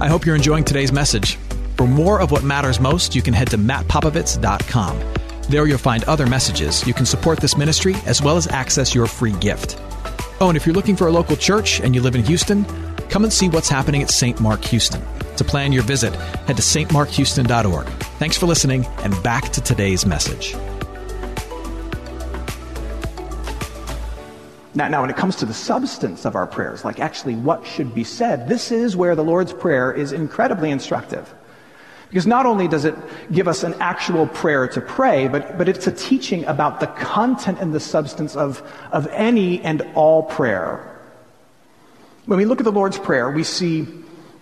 I 0.00 0.06
hope 0.06 0.24
you're 0.24 0.36
enjoying 0.36 0.62
today's 0.62 0.92
message. 0.92 1.38
For 1.76 1.88
more 1.88 2.20
of 2.20 2.30
what 2.30 2.44
matters 2.44 2.78
most, 2.78 3.16
you 3.16 3.20
can 3.20 3.34
head 3.34 3.50
to 3.50 3.58
mattpopovits.com. 3.58 5.21
There 5.52 5.66
you'll 5.66 5.76
find 5.76 6.02
other 6.04 6.26
messages. 6.26 6.86
You 6.86 6.94
can 6.94 7.04
support 7.04 7.38
this 7.38 7.58
ministry 7.58 7.94
as 8.06 8.22
well 8.22 8.38
as 8.38 8.48
access 8.48 8.94
your 8.94 9.06
free 9.06 9.32
gift. 9.32 9.78
Oh, 10.40 10.48
and 10.48 10.56
if 10.56 10.64
you're 10.64 10.74
looking 10.74 10.96
for 10.96 11.08
a 11.08 11.10
local 11.10 11.36
church 11.36 11.78
and 11.78 11.94
you 11.94 12.00
live 12.00 12.14
in 12.14 12.24
Houston, 12.24 12.64
come 13.10 13.22
and 13.22 13.30
see 13.30 13.50
what's 13.50 13.68
happening 13.68 14.02
at 14.02 14.08
St. 14.08 14.40
Mark 14.40 14.64
Houston. 14.64 15.02
To 15.36 15.44
plan 15.44 15.70
your 15.70 15.82
visit, 15.82 16.14
head 16.46 16.56
to 16.56 16.62
stmarkhouston.org. 16.62 17.86
Thanks 18.18 18.38
for 18.38 18.46
listening, 18.46 18.86
and 19.00 19.22
back 19.22 19.50
to 19.50 19.60
today's 19.60 20.06
message. 20.06 20.54
Now, 24.74 24.88
now, 24.88 25.02
when 25.02 25.10
it 25.10 25.16
comes 25.16 25.36
to 25.36 25.44
the 25.44 25.52
substance 25.52 26.24
of 26.24 26.34
our 26.34 26.46
prayers, 26.46 26.82
like 26.82 26.98
actually 26.98 27.34
what 27.34 27.66
should 27.66 27.94
be 27.94 28.04
said, 28.04 28.48
this 28.48 28.72
is 28.72 28.96
where 28.96 29.14
the 29.14 29.22
Lord's 29.22 29.52
Prayer 29.52 29.92
is 29.92 30.12
incredibly 30.12 30.70
instructive. 30.70 31.34
Because 32.12 32.26
not 32.26 32.44
only 32.44 32.68
does 32.68 32.84
it 32.84 32.94
give 33.32 33.48
us 33.48 33.64
an 33.64 33.74
actual 33.80 34.26
prayer 34.26 34.68
to 34.68 34.80
pray, 34.80 35.28
but, 35.28 35.56
but 35.56 35.66
it's 35.66 35.86
a 35.86 35.92
teaching 35.92 36.44
about 36.44 36.78
the 36.78 36.86
content 36.86 37.58
and 37.58 37.74
the 37.74 37.80
substance 37.80 38.36
of, 38.36 38.62
of 38.92 39.06
any 39.08 39.60
and 39.62 39.82
all 39.94 40.22
prayer. 40.22 40.88
When 42.26 42.38
we 42.38 42.44
look 42.44 42.60
at 42.60 42.64
the 42.64 42.72
Lord's 42.72 42.98
Prayer, 42.98 43.30
we 43.30 43.42
see, 43.42 43.88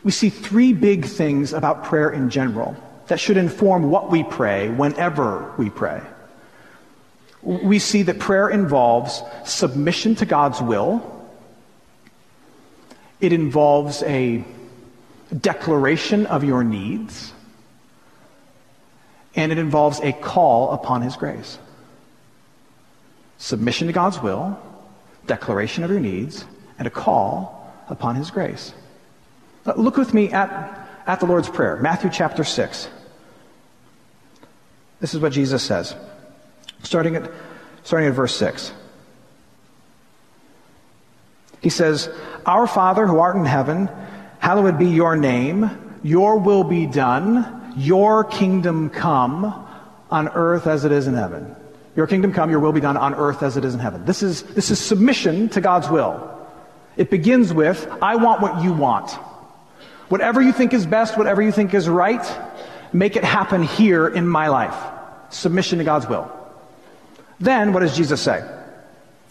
we 0.03 0.11
see 0.11 0.29
three 0.29 0.73
big 0.73 1.07
things 1.07 1.53
about 1.53 1.85
prayer 1.85 2.11
in 2.11 2.29
general 2.29 2.77
that 3.07 3.21
should 3.21 3.37
inform 3.37 3.89
what 3.89 4.11
we 4.11 4.25
pray 4.25 4.69
whenever 4.69 5.55
we 5.57 5.71
pray 5.71 6.03
we 7.43 7.79
see 7.79 8.03
that 8.03 8.19
prayer 8.19 8.49
involves 8.49 9.23
submission 9.45 10.15
to 10.17 10.27
God's 10.27 10.61
will. 10.61 11.29
It 13.21 13.33
involves 13.33 14.03
a 14.03 14.45
declaration 15.39 16.27
of 16.27 16.45
your 16.45 16.65
needs. 16.65 17.33
And 19.35 19.53
it 19.53 19.59
involves 19.59 20.01
a 20.01 20.13
call 20.13 20.73
upon 20.73 21.03
His 21.03 21.17
grace. 21.17 21.59
Submission 23.39 23.87
to 23.87 23.93
God's 23.93 24.21
will, 24.21 24.59
declaration 25.27 25.85
of 25.85 25.91
your 25.91 26.01
needs, 26.01 26.45
and 26.79 26.87
a 26.87 26.91
call 26.91 27.73
upon 27.89 28.17
His 28.17 28.31
grace. 28.31 28.73
Look 29.77 29.97
with 29.97 30.13
me 30.15 30.31
at, 30.31 30.89
at 31.07 31.21
the 31.21 31.27
Lord's 31.27 31.49
Prayer, 31.49 31.77
Matthew 31.77 32.11
chapter 32.11 32.45
6. 32.45 32.89
This 35.01 35.15
is 35.15 35.21
what 35.21 35.33
Jesus 35.33 35.63
says. 35.63 35.95
Starting 36.83 37.17
at, 37.17 37.31
starting 37.85 38.09
at 38.09 38.15
verse 38.15 38.35
6. 38.37 38.73
He 41.61 41.69
says, 41.69 42.09
Our 42.47 42.67
Father 42.67 43.07
who 43.07 43.19
art 43.19 43.37
in 43.37 43.45
heaven, 43.45 43.89
hallowed 44.39 44.79
be 44.79 44.87
your 44.87 45.17
name. 45.17 45.99
Your 46.03 46.39
will 46.39 46.65
be 46.65 46.87
done. 46.87 47.60
Your 47.77 48.25
kingdom 48.25 48.91
come 48.91 49.67
on 50.11 50.29
earth 50.29 50.67
as 50.67 50.85
it 50.85 50.93
is 50.93 51.07
in 51.07 51.15
heaven. 51.15 51.55
Your 51.97 52.07
kingdom 52.07 52.33
come, 52.33 52.50
your 52.50 52.61
will 52.61 52.73
be 52.73 52.81
done 52.81 52.97
on 52.97 53.15
earth 53.15 53.43
as 53.43 53.57
it 53.57 53.65
is 53.65 53.75
in 53.75 53.81
heaven. 53.81 54.05
This 54.05 54.23
is, 54.23 54.43
this 54.43 54.71
is 54.71 54.79
submission 54.79 55.49
to 55.50 55.61
God's 55.61 55.89
will. 55.89 56.39
It 56.97 57.11
begins 57.11 57.53
with, 57.53 57.89
I 58.03 58.17
want 58.17 58.41
what 58.41 58.62
you 58.62 58.73
want. 58.73 59.11
Whatever 60.09 60.41
you 60.43 60.53
think 60.53 60.75
is 60.75 60.87
best, 60.87 61.17
whatever 61.17 61.41
you 61.41 61.53
think 61.53 61.73
is 61.75 61.89
right, 61.89 62.25
make 62.93 63.17
it 63.17 63.25
happen 63.25 63.62
here 63.62 64.09
in 64.09 64.27
my 64.27 64.49
life. 64.49 64.75
Submission 65.31 65.79
to 65.79 65.85
God's 65.85 66.09
will. 66.09 66.31
Then, 67.39 67.73
what 67.73 67.81
does 67.81 67.97
Jesus 67.97 68.21
say? 68.21 68.45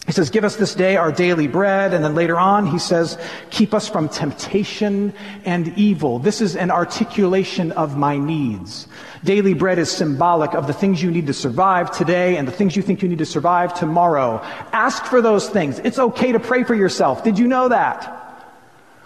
He 0.10 0.14
says, 0.14 0.32
Give 0.32 0.44
us 0.44 0.56
this 0.56 0.74
day 0.74 0.96
our 0.96 1.12
daily 1.12 1.46
bread. 1.46 1.94
And 1.94 2.04
then 2.04 2.16
later 2.16 2.40
on, 2.40 2.66
he 2.66 2.80
says, 2.80 3.16
Keep 3.52 3.76
us 3.76 3.88
from 3.88 4.10
temptation 4.10 5.14
and 5.46 5.68
evil. 5.78 6.18
This 6.18 6.42
is 6.42 6.56
an 6.56 6.72
articulation 6.72 7.72
of 7.74 7.96
my 7.96 8.18
needs. 8.18 8.88
Daily 9.24 9.54
bread 9.54 9.78
is 9.78 9.92
symbolic 9.92 10.56
of 10.56 10.66
the 10.66 10.74
things 10.74 11.04
you 11.04 11.12
need 11.12 11.28
to 11.28 11.34
survive 11.36 11.96
today 11.96 12.38
and 12.38 12.48
the 12.48 12.52
things 12.52 12.76
you 12.76 12.82
think 12.82 13.04
you 13.04 13.08
need 13.08 13.20
to 13.20 13.26
survive 13.28 13.76
tomorrow. 13.76 14.42
Ask 14.74 15.06
for 15.06 15.22
those 15.22 15.48
things. 15.48 15.78
It's 15.78 16.00
okay 16.00 16.32
to 16.32 16.40
pray 16.40 16.64
for 16.64 16.74
yourself. 16.74 17.24
Did 17.24 17.38
you 17.38 17.48
know 17.48 17.70
that? 17.70 18.44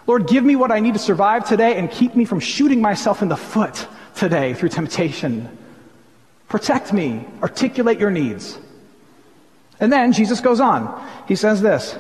Lord, 0.08 0.26
give 0.26 0.46
me 0.46 0.56
what 0.56 0.72
I 0.72 0.80
need 0.80 0.94
to 0.94 1.02
survive 1.02 1.46
today 1.46 1.76
and 1.76 1.92
keep 1.92 2.16
me 2.16 2.24
from 2.24 2.40
shooting 2.40 2.80
myself 2.80 3.22
in 3.22 3.28
the 3.28 3.36
foot 3.36 3.90
today 4.16 4.54
through 4.54 4.70
temptation. 4.70 5.50
Protect 6.48 6.94
me. 6.94 7.28
Articulate 7.42 8.00
your 8.00 8.10
needs. 8.10 8.58
And 9.80 9.92
then 9.92 10.14
Jesus 10.14 10.40
goes 10.40 10.60
on. 10.60 11.10
He 11.28 11.36
says 11.36 11.62
this 11.62 11.98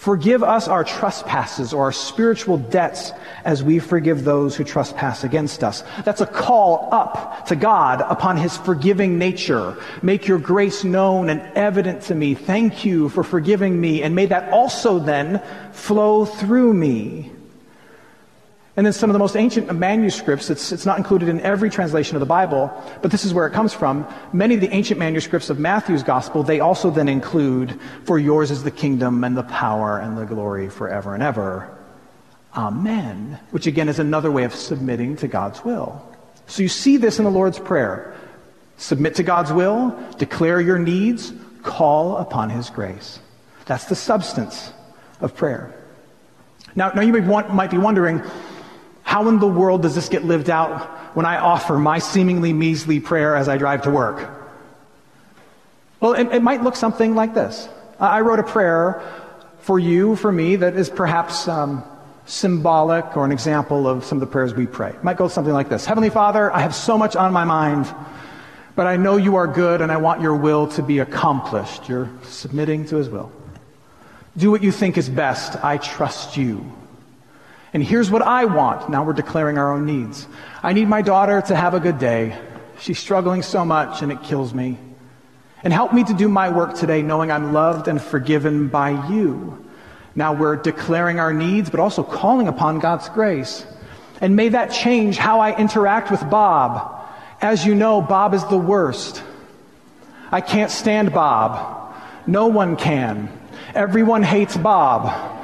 Forgive 0.00 0.42
us 0.42 0.66
our 0.66 0.82
trespasses 0.82 1.74
or 1.74 1.82
our 1.84 1.92
spiritual 1.92 2.56
debts 2.56 3.12
as 3.44 3.62
we 3.62 3.78
forgive 3.78 4.24
those 4.24 4.56
who 4.56 4.64
trespass 4.64 5.24
against 5.24 5.62
us. 5.62 5.84
That's 6.04 6.22
a 6.22 6.26
call 6.26 6.88
up 6.90 7.44
to 7.48 7.54
God 7.54 8.00
upon 8.00 8.38
his 8.38 8.56
forgiving 8.56 9.18
nature. 9.18 9.76
Make 10.00 10.26
your 10.26 10.38
grace 10.38 10.84
known 10.84 11.28
and 11.28 11.42
evident 11.54 12.00
to 12.04 12.14
me. 12.14 12.34
Thank 12.34 12.82
you 12.82 13.10
for 13.10 13.22
forgiving 13.22 13.78
me. 13.78 14.02
And 14.02 14.14
may 14.14 14.24
that 14.24 14.50
also 14.54 14.98
then 14.98 15.42
flow 15.72 16.24
through 16.24 16.72
me. 16.72 17.30
And 18.76 18.86
then 18.86 18.92
some 18.92 19.10
of 19.10 19.14
the 19.14 19.18
most 19.18 19.36
ancient 19.36 19.72
manuscripts, 19.74 20.48
it's, 20.48 20.70
it's 20.70 20.86
not 20.86 20.96
included 20.96 21.28
in 21.28 21.40
every 21.40 21.70
translation 21.70 22.16
of 22.16 22.20
the 22.20 22.26
Bible, 22.26 22.72
but 23.02 23.10
this 23.10 23.24
is 23.24 23.34
where 23.34 23.46
it 23.46 23.52
comes 23.52 23.74
from. 23.74 24.06
Many 24.32 24.54
of 24.54 24.60
the 24.60 24.72
ancient 24.72 24.98
manuscripts 24.98 25.50
of 25.50 25.58
Matthew's 25.58 26.04
gospel, 26.04 26.44
they 26.44 26.60
also 26.60 26.90
then 26.90 27.08
include, 27.08 27.78
For 28.04 28.18
yours 28.18 28.50
is 28.50 28.62
the 28.62 28.70
kingdom 28.70 29.24
and 29.24 29.36
the 29.36 29.42
power 29.42 29.98
and 29.98 30.16
the 30.16 30.24
glory 30.24 30.68
forever 30.68 31.14
and 31.14 31.22
ever. 31.22 31.76
Amen. 32.54 33.40
Which 33.50 33.66
again 33.66 33.88
is 33.88 33.98
another 33.98 34.30
way 34.30 34.44
of 34.44 34.54
submitting 34.54 35.16
to 35.16 35.28
God's 35.28 35.64
will. 35.64 36.00
So 36.46 36.62
you 36.62 36.68
see 36.68 36.96
this 36.96 37.18
in 37.18 37.24
the 37.24 37.30
Lord's 37.30 37.58
Prayer. 37.58 38.16
Submit 38.76 39.16
to 39.16 39.22
God's 39.22 39.52
will, 39.52 39.98
declare 40.16 40.60
your 40.60 40.78
needs, 40.78 41.32
call 41.62 42.16
upon 42.16 42.50
His 42.50 42.70
grace. 42.70 43.18
That's 43.66 43.84
the 43.84 43.94
substance 43.94 44.72
of 45.20 45.36
prayer. 45.36 45.74
Now, 46.74 46.90
now 46.90 47.02
you 47.02 47.12
might 47.12 47.70
be 47.70 47.78
wondering, 47.78 48.22
how 49.10 49.28
in 49.28 49.40
the 49.40 49.48
world 49.48 49.82
does 49.82 49.96
this 49.96 50.08
get 50.08 50.24
lived 50.24 50.48
out 50.48 50.86
when 51.16 51.26
I 51.26 51.36
offer 51.38 51.76
my 51.76 51.98
seemingly 51.98 52.52
measly 52.52 53.00
prayer 53.00 53.34
as 53.34 53.48
I 53.48 53.58
drive 53.58 53.82
to 53.82 53.90
work? 53.90 54.30
Well, 55.98 56.12
it, 56.12 56.28
it 56.28 56.42
might 56.44 56.62
look 56.62 56.76
something 56.76 57.16
like 57.16 57.34
this. 57.34 57.68
I 57.98 58.20
wrote 58.20 58.38
a 58.38 58.44
prayer 58.44 59.02
for 59.62 59.80
you, 59.80 60.14
for 60.14 60.30
me, 60.30 60.54
that 60.54 60.76
is 60.76 60.88
perhaps 60.88 61.48
um, 61.48 61.82
symbolic 62.26 63.16
or 63.16 63.24
an 63.24 63.32
example 63.32 63.88
of 63.88 64.04
some 64.04 64.14
of 64.14 64.20
the 64.20 64.28
prayers 64.28 64.54
we 64.54 64.66
pray. 64.66 64.90
It 64.90 65.02
might 65.02 65.16
go 65.16 65.26
something 65.26 65.52
like 65.52 65.68
this 65.68 65.84
Heavenly 65.84 66.10
Father, 66.10 66.52
I 66.52 66.60
have 66.60 66.72
so 66.72 66.96
much 66.96 67.16
on 67.16 67.32
my 67.32 67.42
mind, 67.42 67.92
but 68.76 68.86
I 68.86 68.96
know 68.96 69.16
you 69.16 69.34
are 69.34 69.48
good 69.48 69.80
and 69.80 69.90
I 69.90 69.96
want 69.96 70.20
your 70.20 70.36
will 70.36 70.68
to 70.68 70.84
be 70.84 71.00
accomplished. 71.00 71.88
You're 71.88 72.08
submitting 72.22 72.84
to 72.86 72.96
his 72.96 73.08
will. 73.08 73.32
Do 74.36 74.52
what 74.52 74.62
you 74.62 74.70
think 74.70 74.96
is 74.96 75.08
best. 75.08 75.56
I 75.64 75.78
trust 75.78 76.36
you. 76.36 76.64
And 77.72 77.82
here's 77.82 78.10
what 78.10 78.22
I 78.22 78.46
want. 78.46 78.90
Now 78.90 79.04
we're 79.04 79.12
declaring 79.12 79.58
our 79.58 79.72
own 79.72 79.86
needs. 79.86 80.26
I 80.62 80.72
need 80.72 80.88
my 80.88 81.02
daughter 81.02 81.40
to 81.42 81.54
have 81.54 81.74
a 81.74 81.80
good 81.80 81.98
day. 81.98 82.36
She's 82.80 82.98
struggling 82.98 83.42
so 83.42 83.64
much 83.64 84.02
and 84.02 84.10
it 84.10 84.22
kills 84.22 84.52
me. 84.52 84.78
And 85.62 85.72
help 85.72 85.92
me 85.92 86.02
to 86.04 86.14
do 86.14 86.28
my 86.28 86.48
work 86.48 86.74
today 86.74 87.02
knowing 87.02 87.30
I'm 87.30 87.52
loved 87.52 87.86
and 87.86 88.00
forgiven 88.00 88.68
by 88.68 89.08
you. 89.08 89.64
Now 90.14 90.32
we're 90.32 90.56
declaring 90.56 91.20
our 91.20 91.32
needs, 91.32 91.70
but 91.70 91.80
also 91.80 92.02
calling 92.02 92.48
upon 92.48 92.78
God's 92.78 93.08
grace. 93.10 93.64
And 94.20 94.36
may 94.36 94.48
that 94.50 94.72
change 94.72 95.16
how 95.16 95.40
I 95.40 95.56
interact 95.56 96.10
with 96.10 96.28
Bob. 96.28 97.06
As 97.40 97.64
you 97.64 97.74
know, 97.74 98.02
Bob 98.02 98.34
is 98.34 98.44
the 98.46 98.58
worst. 98.58 99.22
I 100.32 100.40
can't 100.40 100.70
stand 100.70 101.12
Bob. 101.12 101.94
No 102.26 102.48
one 102.48 102.76
can. 102.76 103.30
Everyone 103.74 104.22
hates 104.22 104.56
Bob. 104.56 105.39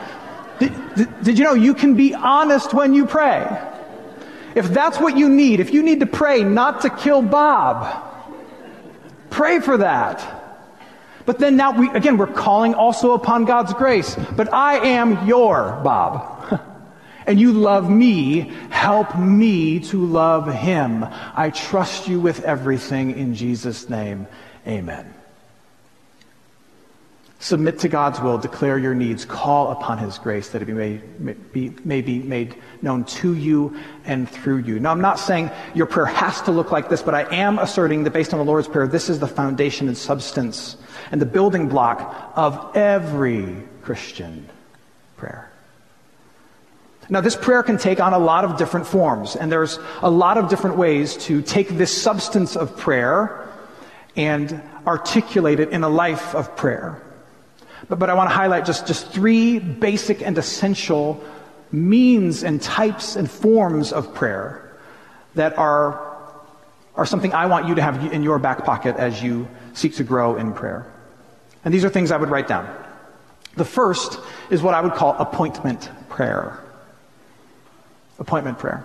Did, 0.58 1.22
did, 1.22 1.38
you 1.38 1.44
know 1.44 1.54
you 1.54 1.74
can 1.74 1.94
be 1.94 2.14
honest 2.14 2.72
when 2.72 2.94
you 2.94 3.06
pray? 3.06 3.46
If 4.54 4.68
that's 4.68 4.98
what 4.98 5.16
you 5.16 5.28
need, 5.28 5.60
if 5.60 5.74
you 5.74 5.82
need 5.82 6.00
to 6.00 6.06
pray 6.06 6.42
not 6.42 6.82
to 6.82 6.90
kill 6.90 7.20
Bob, 7.20 8.02
pray 9.28 9.60
for 9.60 9.76
that. 9.78 10.36
But 11.26 11.40
then 11.40 11.56
now 11.56 11.72
we, 11.72 11.90
again, 11.90 12.16
we're 12.16 12.28
calling 12.32 12.74
also 12.74 13.12
upon 13.12 13.44
God's 13.44 13.74
grace. 13.74 14.16
But 14.36 14.54
I 14.54 14.78
am 14.78 15.26
your 15.26 15.80
Bob. 15.82 16.62
and 17.26 17.38
you 17.38 17.52
love 17.52 17.90
me. 17.90 18.52
Help 18.70 19.18
me 19.18 19.80
to 19.80 20.06
love 20.06 20.52
him. 20.52 21.04
I 21.34 21.50
trust 21.50 22.08
you 22.08 22.20
with 22.20 22.44
everything 22.44 23.18
in 23.18 23.34
Jesus' 23.34 23.90
name. 23.90 24.28
Amen. 24.66 25.15
Submit 27.46 27.78
to 27.78 27.88
God's 27.88 28.20
will, 28.20 28.38
declare 28.38 28.76
your 28.76 28.92
needs, 28.92 29.24
call 29.24 29.70
upon 29.70 29.98
His 29.98 30.18
grace 30.18 30.48
that 30.48 30.62
it 30.62 30.66
may, 30.66 30.96
be, 31.52 31.72
may 31.84 32.02
be 32.02 32.18
made 32.18 32.56
known 32.82 33.04
to 33.04 33.36
you 33.36 33.78
and 34.04 34.28
through 34.28 34.56
you. 34.56 34.80
Now, 34.80 34.90
I'm 34.90 35.00
not 35.00 35.20
saying 35.20 35.52
your 35.72 35.86
prayer 35.86 36.06
has 36.06 36.42
to 36.42 36.50
look 36.50 36.72
like 36.72 36.88
this, 36.88 37.02
but 37.02 37.14
I 37.14 37.22
am 37.32 37.60
asserting 37.60 38.02
that 38.02 38.12
based 38.12 38.32
on 38.32 38.40
the 38.40 38.44
Lord's 38.44 38.66
Prayer, 38.66 38.88
this 38.88 39.08
is 39.08 39.20
the 39.20 39.28
foundation 39.28 39.86
and 39.86 39.96
substance 39.96 40.76
and 41.12 41.20
the 41.20 41.26
building 41.26 41.68
block 41.68 42.32
of 42.34 42.76
every 42.76 43.62
Christian 43.82 44.48
prayer. 45.16 45.48
Now, 47.08 47.20
this 47.20 47.36
prayer 47.36 47.62
can 47.62 47.78
take 47.78 48.00
on 48.00 48.12
a 48.12 48.18
lot 48.18 48.44
of 48.44 48.58
different 48.58 48.88
forms, 48.88 49.36
and 49.36 49.52
there's 49.52 49.78
a 50.02 50.10
lot 50.10 50.36
of 50.36 50.48
different 50.48 50.78
ways 50.78 51.16
to 51.28 51.42
take 51.42 51.68
this 51.68 51.96
substance 51.96 52.56
of 52.56 52.76
prayer 52.76 53.48
and 54.16 54.60
articulate 54.84 55.60
it 55.60 55.68
in 55.68 55.84
a 55.84 55.88
life 55.88 56.34
of 56.34 56.56
prayer. 56.56 57.00
But, 57.88 57.98
but 57.98 58.10
I 58.10 58.14
want 58.14 58.30
to 58.30 58.34
highlight 58.34 58.64
just, 58.64 58.86
just 58.86 59.08
three 59.10 59.58
basic 59.58 60.22
and 60.22 60.36
essential 60.38 61.22
means 61.72 62.42
and 62.42 62.60
types 62.60 63.16
and 63.16 63.30
forms 63.30 63.92
of 63.92 64.14
prayer 64.14 64.76
that 65.34 65.58
are, 65.58 66.00
are 66.94 67.06
something 67.06 67.32
I 67.32 67.46
want 67.46 67.68
you 67.68 67.74
to 67.76 67.82
have 67.82 68.12
in 68.12 68.22
your 68.22 68.38
back 68.38 68.64
pocket 68.64 68.96
as 68.96 69.22
you 69.22 69.48
seek 69.74 69.96
to 69.96 70.04
grow 70.04 70.36
in 70.36 70.52
prayer. 70.52 70.90
And 71.64 71.72
these 71.72 71.84
are 71.84 71.88
things 71.88 72.10
I 72.10 72.16
would 72.16 72.30
write 72.30 72.48
down. 72.48 72.68
The 73.56 73.64
first 73.64 74.18
is 74.50 74.62
what 74.62 74.74
I 74.74 74.80
would 74.80 74.92
call 74.92 75.14
appointment 75.14 75.90
prayer. 76.08 76.58
Appointment 78.18 78.58
prayer. 78.58 78.84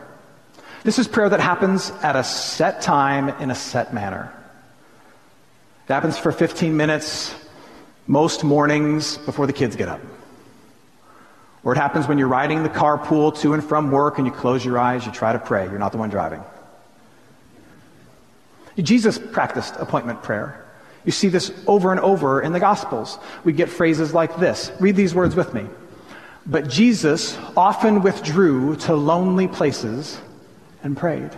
This 0.84 0.98
is 0.98 1.08
prayer 1.08 1.30
that 1.30 1.40
happens 1.40 1.92
at 2.02 2.16
a 2.16 2.24
set 2.24 2.82
time 2.82 3.30
in 3.42 3.52
a 3.52 3.56
set 3.56 3.94
manner. 3.94 4.34
It 5.88 5.94
happens 5.94 6.18
for 6.18 6.32
15 6.32 6.76
minutes 6.76 7.36
most 8.08 8.44
mornings 8.44 9.18
before 9.20 9.48
the 9.48 9.54
kids 9.54 9.76
get 9.76 9.88
up. 9.88 10.02
Or 11.64 11.74
it 11.74 11.78
happens 11.78 12.08
when 12.08 12.18
you're 12.18 12.28
riding 12.28 12.64
the 12.64 12.70
carpool 12.70 13.38
to 13.42 13.54
and 13.54 13.64
from 13.64 13.92
work 13.92 14.18
and 14.18 14.26
you 14.26 14.34
close 14.34 14.66
your 14.66 14.80
eyes, 14.80 15.06
you 15.06 15.12
try 15.12 15.32
to 15.32 15.40
pray. 15.40 15.66
You're 15.66 15.80
not 15.80 15.92
the 15.92 15.98
one 15.98 16.10
driving. 16.10 16.44
Jesus 18.78 19.20
practiced 19.20 19.76
appointment 19.78 20.24
prayer. 20.24 20.66
You 21.06 21.12
see 21.12 21.28
this 21.28 21.52
over 21.68 21.92
and 21.92 22.00
over 22.00 22.42
in 22.42 22.52
the 22.52 22.60
Gospels. 22.60 23.20
We 23.44 23.54
get 23.54 23.70
phrases 23.70 24.14
like 24.14 24.38
this. 24.38 24.72
Read 24.80 24.96
these 24.96 25.14
words 25.14 25.36
with 25.36 25.54
me. 25.54 25.68
But 26.46 26.68
Jesus 26.68 27.38
often 27.56 28.02
withdrew 28.02 28.76
to 28.78 28.96
lonely 28.96 29.48
places 29.48 30.20
and 30.84 30.98
prayed. 30.98 31.32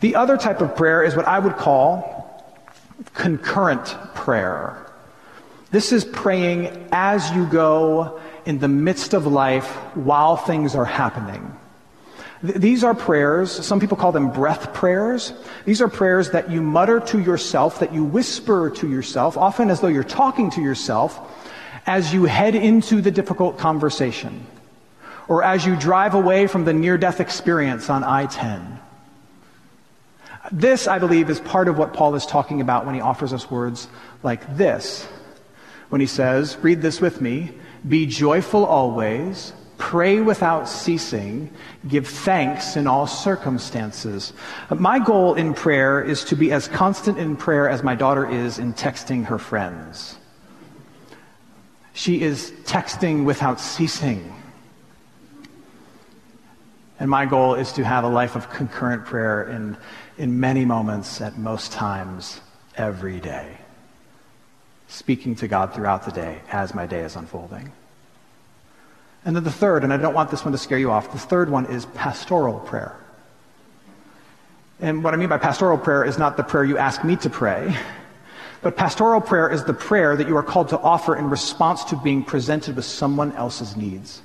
The 0.00 0.16
other 0.16 0.36
type 0.36 0.60
of 0.60 0.76
prayer 0.76 1.02
is 1.02 1.14
what 1.14 1.26
I 1.26 1.38
would 1.38 1.56
call 1.56 2.20
concurrent 3.14 3.96
prayer. 4.14 4.91
This 5.72 5.90
is 5.90 6.04
praying 6.04 6.88
as 6.92 7.30
you 7.30 7.46
go 7.46 8.20
in 8.44 8.58
the 8.58 8.68
midst 8.68 9.14
of 9.14 9.26
life 9.26 9.68
while 9.96 10.36
things 10.36 10.74
are 10.74 10.84
happening. 10.84 11.56
Th- 12.42 12.56
these 12.56 12.84
are 12.84 12.94
prayers, 12.94 13.50
some 13.50 13.80
people 13.80 13.96
call 13.96 14.12
them 14.12 14.30
breath 14.30 14.74
prayers. 14.74 15.32
These 15.64 15.80
are 15.80 15.88
prayers 15.88 16.32
that 16.32 16.50
you 16.50 16.60
mutter 16.60 17.00
to 17.00 17.18
yourself, 17.18 17.80
that 17.80 17.94
you 17.94 18.04
whisper 18.04 18.68
to 18.68 18.88
yourself, 18.88 19.38
often 19.38 19.70
as 19.70 19.80
though 19.80 19.88
you're 19.88 20.04
talking 20.04 20.50
to 20.50 20.60
yourself, 20.60 21.18
as 21.86 22.12
you 22.12 22.24
head 22.24 22.54
into 22.54 23.00
the 23.00 23.10
difficult 23.10 23.56
conversation, 23.56 24.44
or 25.26 25.42
as 25.42 25.64
you 25.64 25.74
drive 25.74 26.12
away 26.12 26.48
from 26.48 26.66
the 26.66 26.74
near 26.74 26.98
death 26.98 27.18
experience 27.18 27.88
on 27.88 28.04
I 28.04 28.26
10. 28.26 28.78
This, 30.50 30.86
I 30.86 30.98
believe, 30.98 31.30
is 31.30 31.40
part 31.40 31.68
of 31.68 31.78
what 31.78 31.94
Paul 31.94 32.14
is 32.14 32.26
talking 32.26 32.60
about 32.60 32.84
when 32.84 32.94
he 32.94 33.00
offers 33.00 33.32
us 33.32 33.50
words 33.50 33.88
like 34.22 34.58
this 34.58 35.08
when 35.92 36.00
he 36.00 36.06
says, 36.06 36.56
read 36.62 36.80
this 36.80 37.02
with 37.02 37.20
me, 37.20 37.52
Be 37.86 38.06
joyful 38.06 38.64
always. 38.64 39.52
Pray 39.76 40.22
without 40.22 40.66
ceasing. 40.66 41.52
Give 41.86 42.08
thanks 42.08 42.76
in 42.76 42.86
all 42.86 43.06
circumstances. 43.06 44.32
My 44.70 44.98
goal 44.98 45.34
in 45.34 45.52
prayer 45.52 46.02
is 46.02 46.24
to 46.24 46.34
be 46.34 46.50
as 46.50 46.66
constant 46.66 47.18
in 47.18 47.36
prayer 47.36 47.68
as 47.68 47.82
my 47.82 47.94
daughter 47.94 48.26
is 48.26 48.58
in 48.58 48.72
texting 48.72 49.26
her 49.26 49.36
friends. 49.38 50.16
She 51.92 52.22
is 52.22 52.52
texting 52.64 53.26
without 53.26 53.60
ceasing. 53.60 54.32
And 57.00 57.10
my 57.10 57.26
goal 57.26 57.54
is 57.54 57.70
to 57.72 57.84
have 57.84 58.04
a 58.04 58.08
life 58.08 58.34
of 58.34 58.48
concurrent 58.48 59.04
prayer 59.04 59.46
in, 59.46 59.76
in 60.16 60.40
many 60.40 60.64
moments, 60.64 61.20
at 61.20 61.36
most 61.36 61.70
times, 61.70 62.40
every 62.78 63.20
day. 63.20 63.58
Speaking 64.88 65.34
to 65.36 65.48
God 65.48 65.74
throughout 65.74 66.04
the 66.04 66.12
day 66.12 66.40
as 66.50 66.74
my 66.74 66.86
day 66.86 67.00
is 67.00 67.16
unfolding. 67.16 67.72
And 69.24 69.36
then 69.36 69.44
the 69.44 69.52
third, 69.52 69.84
and 69.84 69.92
I 69.92 69.96
don't 69.96 70.14
want 70.14 70.30
this 70.30 70.44
one 70.44 70.52
to 70.52 70.58
scare 70.58 70.78
you 70.78 70.90
off, 70.90 71.12
the 71.12 71.18
third 71.18 71.48
one 71.48 71.66
is 71.66 71.86
pastoral 71.86 72.58
prayer. 72.60 72.96
And 74.80 75.04
what 75.04 75.14
I 75.14 75.16
mean 75.16 75.28
by 75.28 75.38
pastoral 75.38 75.78
prayer 75.78 76.04
is 76.04 76.18
not 76.18 76.36
the 76.36 76.42
prayer 76.42 76.64
you 76.64 76.76
ask 76.76 77.04
me 77.04 77.14
to 77.16 77.30
pray, 77.30 77.76
but 78.62 78.76
pastoral 78.76 79.20
prayer 79.20 79.48
is 79.48 79.62
the 79.64 79.74
prayer 79.74 80.16
that 80.16 80.26
you 80.26 80.36
are 80.36 80.42
called 80.42 80.70
to 80.70 80.78
offer 80.78 81.14
in 81.14 81.30
response 81.30 81.84
to 81.84 81.96
being 81.96 82.24
presented 82.24 82.74
with 82.74 82.84
someone 82.84 83.32
else's 83.32 83.76
needs. 83.76 84.22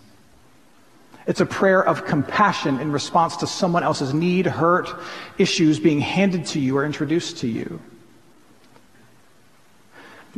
It's 1.28 1.42
a 1.42 1.46
prayer 1.46 1.86
of 1.86 2.06
compassion 2.06 2.80
in 2.80 2.92
response 2.92 3.38
to 3.38 3.48
someone 3.48 3.84
else's 3.84 4.14
need, 4.14 4.48
hurt, 4.48 4.90
issues 5.38 5.80
being 5.80 6.00
handed 6.00 6.46
to 6.48 6.60
you 6.60 6.78
or 6.78 6.86
introduced 6.86 7.38
to 7.40 7.48
you. 7.48 7.80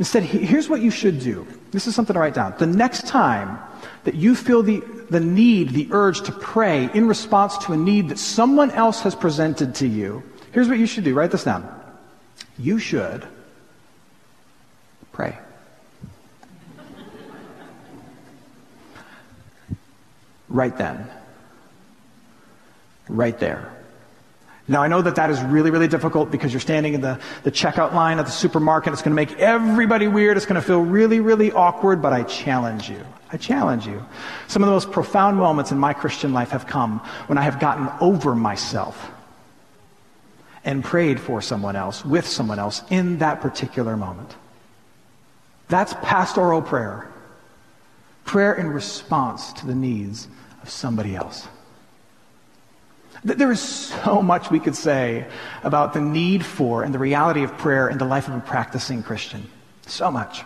Instead, 0.00 0.22
here's 0.22 0.66
what 0.66 0.80
you 0.80 0.90
should 0.90 1.20
do. 1.20 1.46
This 1.72 1.86
is 1.86 1.94
something 1.94 2.14
to 2.14 2.20
write 2.20 2.32
down. 2.32 2.54
The 2.56 2.66
next 2.66 3.06
time 3.06 3.58
that 4.04 4.14
you 4.14 4.34
feel 4.34 4.62
the, 4.62 4.80
the 5.10 5.20
need, 5.20 5.70
the 5.70 5.88
urge 5.90 6.22
to 6.22 6.32
pray 6.32 6.88
in 6.94 7.06
response 7.06 7.58
to 7.66 7.74
a 7.74 7.76
need 7.76 8.08
that 8.08 8.18
someone 8.18 8.70
else 8.70 9.02
has 9.02 9.14
presented 9.14 9.74
to 9.74 9.86
you, 9.86 10.22
here's 10.52 10.70
what 10.70 10.78
you 10.78 10.86
should 10.86 11.04
do. 11.04 11.12
Write 11.12 11.30
this 11.32 11.44
down. 11.44 11.68
You 12.58 12.78
should 12.78 13.26
pray. 15.12 15.38
right 20.48 20.76
then. 20.78 21.10
Right 23.06 23.38
there. 23.38 23.70
Now, 24.68 24.82
I 24.82 24.88
know 24.88 25.02
that 25.02 25.16
that 25.16 25.30
is 25.30 25.40
really, 25.42 25.70
really 25.70 25.88
difficult 25.88 26.30
because 26.30 26.52
you're 26.52 26.60
standing 26.60 26.94
in 26.94 27.00
the, 27.00 27.18
the 27.42 27.50
checkout 27.50 27.92
line 27.92 28.18
at 28.18 28.26
the 28.26 28.32
supermarket. 28.32 28.92
It's 28.92 29.02
going 29.02 29.10
to 29.10 29.16
make 29.16 29.36
everybody 29.38 30.06
weird. 30.06 30.36
It's 30.36 30.46
going 30.46 30.60
to 30.60 30.66
feel 30.66 30.80
really, 30.80 31.18
really 31.18 31.50
awkward, 31.50 32.00
but 32.00 32.12
I 32.12 32.22
challenge 32.22 32.88
you. 32.88 33.04
I 33.32 33.36
challenge 33.36 33.86
you. 33.86 34.04
Some 34.46 34.62
of 34.62 34.68
the 34.68 34.72
most 34.72 34.92
profound 34.92 35.38
moments 35.38 35.72
in 35.72 35.78
my 35.78 35.92
Christian 35.92 36.32
life 36.32 36.50
have 36.50 36.66
come 36.66 37.00
when 37.26 37.38
I 37.38 37.42
have 37.42 37.58
gotten 37.58 37.88
over 38.00 38.34
myself 38.34 39.10
and 40.64 40.84
prayed 40.84 41.18
for 41.18 41.40
someone 41.40 41.74
else, 41.74 42.04
with 42.04 42.26
someone 42.26 42.58
else, 42.58 42.82
in 42.90 43.18
that 43.18 43.40
particular 43.40 43.96
moment. 43.96 44.34
That's 45.68 45.94
pastoral 45.94 46.60
prayer. 46.60 47.08
Prayer 48.24 48.54
in 48.54 48.68
response 48.68 49.52
to 49.54 49.66
the 49.66 49.74
needs 49.74 50.28
of 50.62 50.68
somebody 50.68 51.16
else. 51.16 51.48
There 53.22 53.52
is 53.52 53.60
so 53.60 54.22
much 54.22 54.50
we 54.50 54.60
could 54.60 54.74
say 54.74 55.26
about 55.62 55.92
the 55.92 56.00
need 56.00 56.44
for 56.44 56.82
and 56.82 56.94
the 56.94 56.98
reality 56.98 57.42
of 57.42 57.56
prayer 57.58 57.88
in 57.88 57.98
the 57.98 58.06
life 58.06 58.28
of 58.28 58.34
a 58.34 58.40
practicing 58.40 59.02
Christian. 59.02 59.46
So 59.86 60.10
much. 60.10 60.44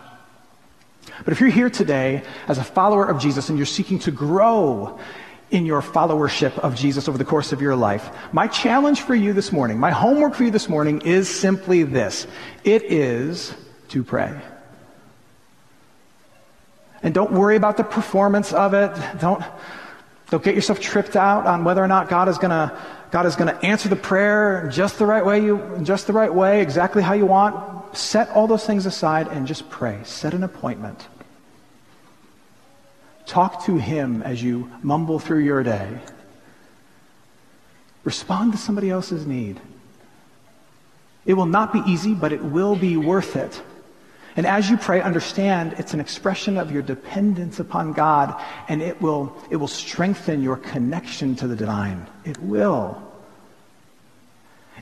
But 1.23 1.31
if 1.31 1.39
you're 1.39 1.49
here 1.49 1.69
today 1.69 2.23
as 2.47 2.57
a 2.57 2.63
follower 2.63 3.05
of 3.05 3.19
Jesus 3.19 3.49
and 3.49 3.57
you're 3.57 3.65
seeking 3.65 3.99
to 3.99 4.11
grow 4.11 4.99
in 5.51 5.65
your 5.65 5.81
followership 5.81 6.57
of 6.59 6.75
Jesus 6.75 7.07
over 7.07 7.17
the 7.17 7.23
course 7.23 7.53
of 7.53 7.61
your 7.61 7.75
life, 7.75 8.09
my 8.33 8.47
challenge 8.47 9.01
for 9.01 9.15
you 9.15 9.31
this 9.31 9.51
morning, 9.51 9.79
my 9.79 9.91
homework 9.91 10.33
for 10.33 10.43
you 10.43 10.51
this 10.51 10.67
morning 10.67 11.01
is 11.01 11.29
simply 11.29 11.83
this. 11.83 12.27
It 12.63 12.83
is 12.83 13.53
to 13.89 14.03
pray. 14.03 14.37
And 17.03 17.13
don't 17.13 17.31
worry 17.31 17.55
about 17.55 17.77
the 17.77 17.83
performance 17.83 18.51
of 18.51 18.73
it. 18.73 18.91
Don't, 19.19 19.43
don't 20.29 20.43
get 20.43 20.55
yourself 20.55 20.79
tripped 20.79 21.15
out 21.15 21.45
on 21.45 21.63
whether 21.63 21.83
or 21.83 21.87
not 21.87 22.09
God 22.09 22.27
is 22.29 22.37
gonna 22.37 22.77
God 23.11 23.25
is 23.25 23.35
gonna 23.35 23.57
answer 23.61 23.89
the 23.89 23.95
prayer 23.95 24.67
just 24.71 24.97
the 24.97 25.05
right 25.05 25.25
way 25.25 25.39
you 25.43 25.79
just 25.83 26.07
the 26.07 26.13
right 26.13 26.33
way, 26.33 26.61
exactly 26.61 27.03
how 27.03 27.13
you 27.13 27.25
want. 27.25 27.95
Set 27.95 28.29
all 28.31 28.47
those 28.47 28.65
things 28.65 28.85
aside 28.85 29.27
and 29.27 29.47
just 29.47 29.69
pray. 29.69 29.99
Set 30.03 30.33
an 30.33 30.43
appointment. 30.43 31.07
Talk 33.25 33.65
to 33.65 33.77
him 33.77 34.21
as 34.21 34.43
you 34.43 34.69
mumble 34.81 35.19
through 35.19 35.39
your 35.39 35.63
day. 35.63 35.99
Respond 38.03 38.51
to 38.51 38.57
somebody 38.57 38.89
else's 38.89 39.25
need. 39.25 39.59
It 41.25 41.33
will 41.33 41.47
not 41.47 41.73
be 41.73 41.81
easy, 41.87 42.13
but 42.13 42.31
it 42.31 42.43
will 42.43 42.75
be 42.75 42.97
worth 42.97 43.35
it. 43.35 43.61
And 44.35 44.45
as 44.45 44.69
you 44.69 44.75
pray, 44.75 45.01
understand 45.01 45.75
it's 45.77 45.93
an 45.93 46.01
expression 46.01 46.57
of 46.57 46.71
your 46.71 46.81
dependence 46.81 47.59
upon 47.59 47.93
God, 47.93 48.41
and 48.67 48.81
it 48.81 49.01
will, 49.01 49.35
it 49.49 49.55
will 49.55 49.67
strengthen 49.67 50.43
your 50.43 50.57
connection 50.57 51.35
to 51.37 51.47
the 51.47 51.55
divine. 51.55 52.05
It 52.25 52.37
will. 52.39 53.01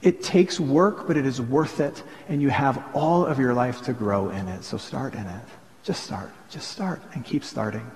It 0.01 0.23
takes 0.23 0.59
work, 0.59 1.07
but 1.07 1.17
it 1.17 1.25
is 1.25 1.39
worth 1.39 1.79
it, 1.79 2.01
and 2.27 2.41
you 2.41 2.49
have 2.49 2.83
all 2.93 3.25
of 3.25 3.39
your 3.39 3.53
life 3.53 3.83
to 3.83 3.93
grow 3.93 4.29
in 4.29 4.47
it. 4.47 4.63
So 4.63 4.77
start 4.77 5.13
in 5.13 5.25
it. 5.25 5.45
Just 5.83 6.03
start. 6.03 6.31
Just 6.49 6.69
start 6.69 7.01
and 7.13 7.23
keep 7.23 7.43
starting. 7.43 7.89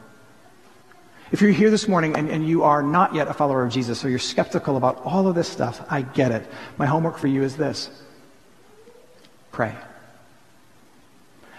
If 1.31 1.41
you're 1.41 1.51
here 1.51 1.71
this 1.71 1.87
morning 1.87 2.15
and, 2.15 2.29
and 2.29 2.47
you 2.47 2.63
are 2.63 2.81
not 2.81 3.13
yet 3.13 3.27
a 3.27 3.33
follower 3.33 3.65
of 3.65 3.71
Jesus, 3.71 4.05
or 4.05 4.09
you're 4.09 4.19
skeptical 4.19 4.77
about 4.77 5.01
all 5.03 5.27
of 5.27 5.35
this 5.35 5.49
stuff, 5.49 5.85
I 5.89 6.03
get 6.03 6.31
it. 6.31 6.47
My 6.77 6.85
homework 6.85 7.17
for 7.17 7.27
you 7.27 7.43
is 7.43 7.57
this 7.57 7.89
pray. 9.51 9.75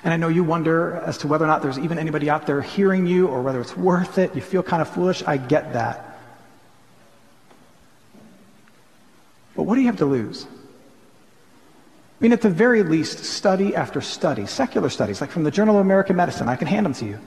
And 0.09 0.15
I 0.15 0.17
know 0.17 0.29
you 0.29 0.43
wonder 0.43 1.03
as 1.05 1.19
to 1.19 1.27
whether 1.27 1.45
or 1.45 1.49
not 1.49 1.61
there's 1.61 1.79
even 1.79 1.99
anybody 1.99 2.31
out 2.31 2.47
there 2.47 2.63
hearing 2.63 3.07
you 3.07 3.27
or 3.27 3.43
whether 3.43 3.61
it's 3.61 3.77
worth 3.77 4.17
it. 4.17 4.35
You 4.35 4.41
feel 4.41 4.63
kind 4.63 4.81
of 4.81 4.89
foolish. 4.89 5.23
I 5.25 5.37
get 5.37 5.75
that. 5.75 6.19
But 9.55 9.65
what 9.65 9.75
do 9.75 9.83
you 9.83 9.87
have 9.89 9.99
to 9.99 10.07
lose? 10.07 10.47
I 10.47 10.49
mean, 12.21 12.33
at 12.33 12.41
the 12.41 12.49
very 12.49 12.83
least, 12.83 13.19
study 13.19 13.77
after 13.77 14.01
study, 14.01 14.47
secular 14.47 14.89
studies, 14.89 15.21
like 15.21 15.31
from 15.31 15.45
the 15.45 15.51
Journal 15.51 15.75
of 15.75 15.83
American 15.83 16.17
Medicine, 16.17 16.49
I 16.49 16.57
can 16.57 16.69
hand 16.69 16.87
them 16.87 16.95
to 16.95 17.05
you, 17.05 17.19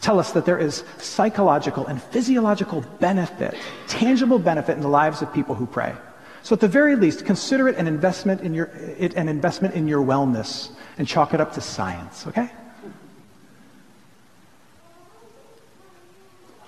tell 0.00 0.18
us 0.18 0.32
that 0.32 0.46
there 0.46 0.58
is 0.58 0.84
psychological 0.96 1.86
and 1.86 2.02
physiological 2.02 2.80
benefit, 2.98 3.54
tangible 3.88 4.38
benefit 4.38 4.72
in 4.74 4.80
the 4.80 4.88
lives 4.88 5.20
of 5.20 5.30
people 5.34 5.54
who 5.54 5.66
pray. 5.66 5.94
So 6.44 6.54
at 6.54 6.60
the 6.60 6.68
very 6.68 6.96
least, 6.96 7.26
consider 7.26 7.68
it 7.68 7.76
an 7.76 7.86
investment 7.86 8.40
in 8.40 8.54
your, 8.54 8.70
it 8.96 9.12
an 9.16 9.28
investment 9.28 9.74
in 9.74 9.86
your 9.86 10.02
wellness 10.02 10.70
and 10.98 11.08
chalk 11.08 11.34
it 11.34 11.40
up 11.40 11.52
to 11.54 11.60
science, 11.60 12.26
okay? 12.26 12.50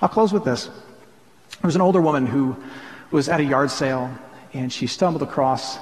I'll 0.00 0.08
close 0.08 0.32
with 0.32 0.44
this. 0.44 0.66
There 0.66 0.74
was 1.62 1.76
an 1.76 1.80
older 1.80 2.00
woman 2.00 2.26
who 2.26 2.56
was 3.10 3.28
at 3.28 3.40
a 3.40 3.44
yard 3.44 3.70
sale 3.70 4.10
and 4.52 4.72
she 4.72 4.86
stumbled 4.86 5.22
across 5.22 5.78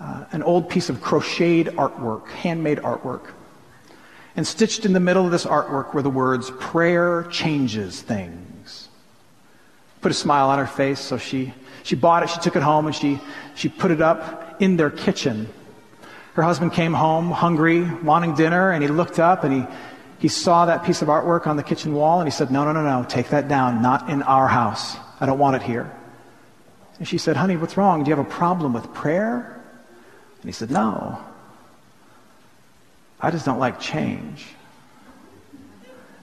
uh, 0.00 0.24
an 0.32 0.42
old 0.42 0.68
piece 0.68 0.88
of 0.88 1.00
crocheted 1.00 1.74
artwork, 1.74 2.28
handmade 2.28 2.78
artwork. 2.78 3.30
And 4.36 4.46
stitched 4.46 4.84
in 4.84 4.92
the 4.92 5.00
middle 5.00 5.24
of 5.24 5.32
this 5.32 5.44
artwork 5.44 5.94
were 5.94 6.02
the 6.02 6.10
words, 6.10 6.50
prayer 6.60 7.24
changes 7.24 8.00
things. 8.00 8.88
Put 10.00 10.12
a 10.12 10.14
smile 10.14 10.48
on 10.50 10.58
her 10.58 10.66
face, 10.66 11.00
so 11.00 11.18
she, 11.18 11.52
she 11.82 11.96
bought 11.96 12.22
it, 12.22 12.30
she 12.30 12.38
took 12.40 12.54
it 12.54 12.62
home, 12.62 12.86
and 12.86 12.94
she, 12.94 13.20
she 13.56 13.68
put 13.68 13.90
it 13.90 14.00
up 14.00 14.60
in 14.60 14.76
their 14.76 14.90
kitchen 14.90 15.48
her 16.38 16.44
husband 16.44 16.72
came 16.72 16.94
home 16.94 17.32
hungry, 17.32 17.82
wanting 17.82 18.32
dinner, 18.36 18.70
and 18.70 18.80
he 18.80 18.88
looked 18.88 19.18
up 19.18 19.42
and 19.42 19.52
he, 19.52 19.66
he 20.20 20.28
saw 20.28 20.66
that 20.66 20.84
piece 20.84 21.02
of 21.02 21.08
artwork 21.08 21.48
on 21.48 21.56
the 21.56 21.64
kitchen 21.64 21.92
wall 21.92 22.20
and 22.20 22.28
he 22.28 22.30
said, 22.30 22.52
No, 22.52 22.64
no, 22.64 22.70
no, 22.70 22.84
no, 22.84 23.04
take 23.08 23.30
that 23.30 23.48
down. 23.48 23.82
Not 23.82 24.08
in 24.08 24.22
our 24.22 24.46
house. 24.46 24.96
I 25.18 25.26
don't 25.26 25.40
want 25.40 25.56
it 25.56 25.62
here. 25.62 25.92
And 27.00 27.08
she 27.08 27.18
said, 27.18 27.36
Honey, 27.36 27.56
what's 27.56 27.76
wrong? 27.76 28.04
Do 28.04 28.10
you 28.10 28.16
have 28.16 28.24
a 28.24 28.30
problem 28.30 28.72
with 28.72 28.94
prayer? 28.94 29.60
And 30.40 30.44
he 30.44 30.52
said, 30.52 30.70
No. 30.70 31.18
I 33.20 33.32
just 33.32 33.44
don't 33.44 33.58
like 33.58 33.80
change. 33.80 34.46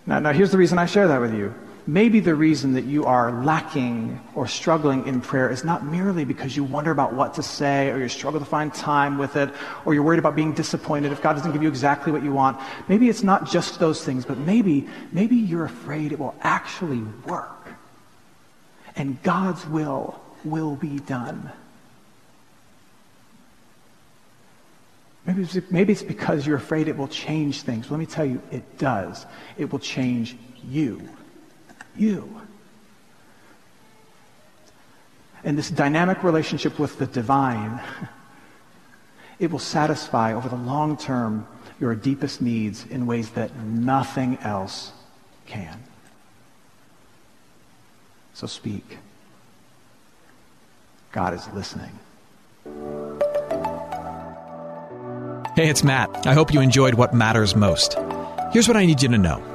Now, 0.05 0.19
now 0.19 0.31
here's 0.31 0.51
the 0.51 0.57
reason 0.57 0.77
I 0.77 0.85
share 0.85 1.09
that 1.09 1.19
with 1.19 1.33
you. 1.33 1.53
Maybe 1.87 2.19
the 2.19 2.33
reason 2.33 2.73
that 2.73 2.85
you 2.85 3.05
are 3.05 3.43
lacking 3.43 4.19
or 4.33 4.47
struggling 4.47 5.05
in 5.05 5.21
prayer 5.21 5.51
is 5.51 5.63
not 5.63 5.85
merely 5.85 6.25
because 6.25 6.57
you 6.57 6.63
wonder 6.63 6.89
about 6.89 7.13
what 7.13 7.35
to 7.35 7.43
say 7.43 7.91
or 7.91 7.99
you 7.99 8.09
struggle 8.09 8.39
to 8.39 8.45
find 8.45 8.73
time 8.73 9.19
with 9.19 9.35
it 9.35 9.51
or 9.85 9.93
you're 9.93 10.01
worried 10.01 10.17
about 10.17 10.35
being 10.35 10.53
disappointed 10.53 11.11
if 11.11 11.21
God 11.21 11.33
doesn't 11.33 11.51
give 11.51 11.61
you 11.61 11.69
exactly 11.69 12.11
what 12.11 12.23
you 12.23 12.33
want. 12.33 12.59
Maybe 12.87 13.07
it's 13.07 13.21
not 13.21 13.47
just 13.47 13.79
those 13.79 14.03
things, 14.03 14.25
but 14.25 14.39
maybe, 14.39 14.87
maybe 15.11 15.35
you're 15.35 15.65
afraid 15.65 16.11
it 16.11 16.17
will 16.17 16.33
actually 16.41 17.03
work 17.27 17.67
and 18.95 19.21
God's 19.21 19.67
will 19.67 20.19
will 20.43 20.75
be 20.75 20.97
done. 21.01 21.51
Maybe 25.27 25.43
it's, 25.43 25.57
maybe 25.69 25.93
it's 25.93 26.01
because 26.01 26.47
you're 26.47 26.57
afraid 26.57 26.87
it 26.87 26.97
will 26.97 27.07
change 27.07 27.61
things. 27.61 27.91
Let 27.91 27.99
me 27.99 28.07
tell 28.07 28.25
you, 28.25 28.41
it 28.49 28.79
does. 28.79 29.27
It 29.55 29.71
will 29.71 29.79
change 29.79 30.35
you 30.67 31.07
You. 31.97 32.41
And 35.43 35.57
this 35.57 35.69
dynamic 35.69 36.23
relationship 36.23 36.79
with 36.79 36.97
the 36.97 37.05
divine, 37.05 37.79
it 39.39 39.51
will 39.51 39.59
satisfy 39.59 40.33
over 40.33 40.49
the 40.49 40.55
long 40.55 40.97
term 40.97 41.47
your 41.79 41.93
deepest 41.93 42.41
needs 42.41 42.85
in 42.87 43.05
ways 43.05 43.29
that 43.31 43.55
nothing 43.57 44.37
else 44.41 44.91
can. 45.45 45.83
So 48.33 48.47
speak. 48.47 48.97
God 51.11 51.33
is 51.33 51.47
listening. 51.53 51.91
Hey, 55.55 55.69
it's 55.69 55.83
Matt. 55.83 56.27
I 56.27 56.33
hope 56.33 56.53
you 56.53 56.59
enjoyed 56.59 56.95
what 56.95 57.13
matters 57.13 57.55
most. 57.55 57.97
Here's 58.51 58.67
what 58.67 58.75
I 58.75 58.85
need 58.85 59.01
you 59.01 59.09
to 59.09 59.17
know 59.17 59.54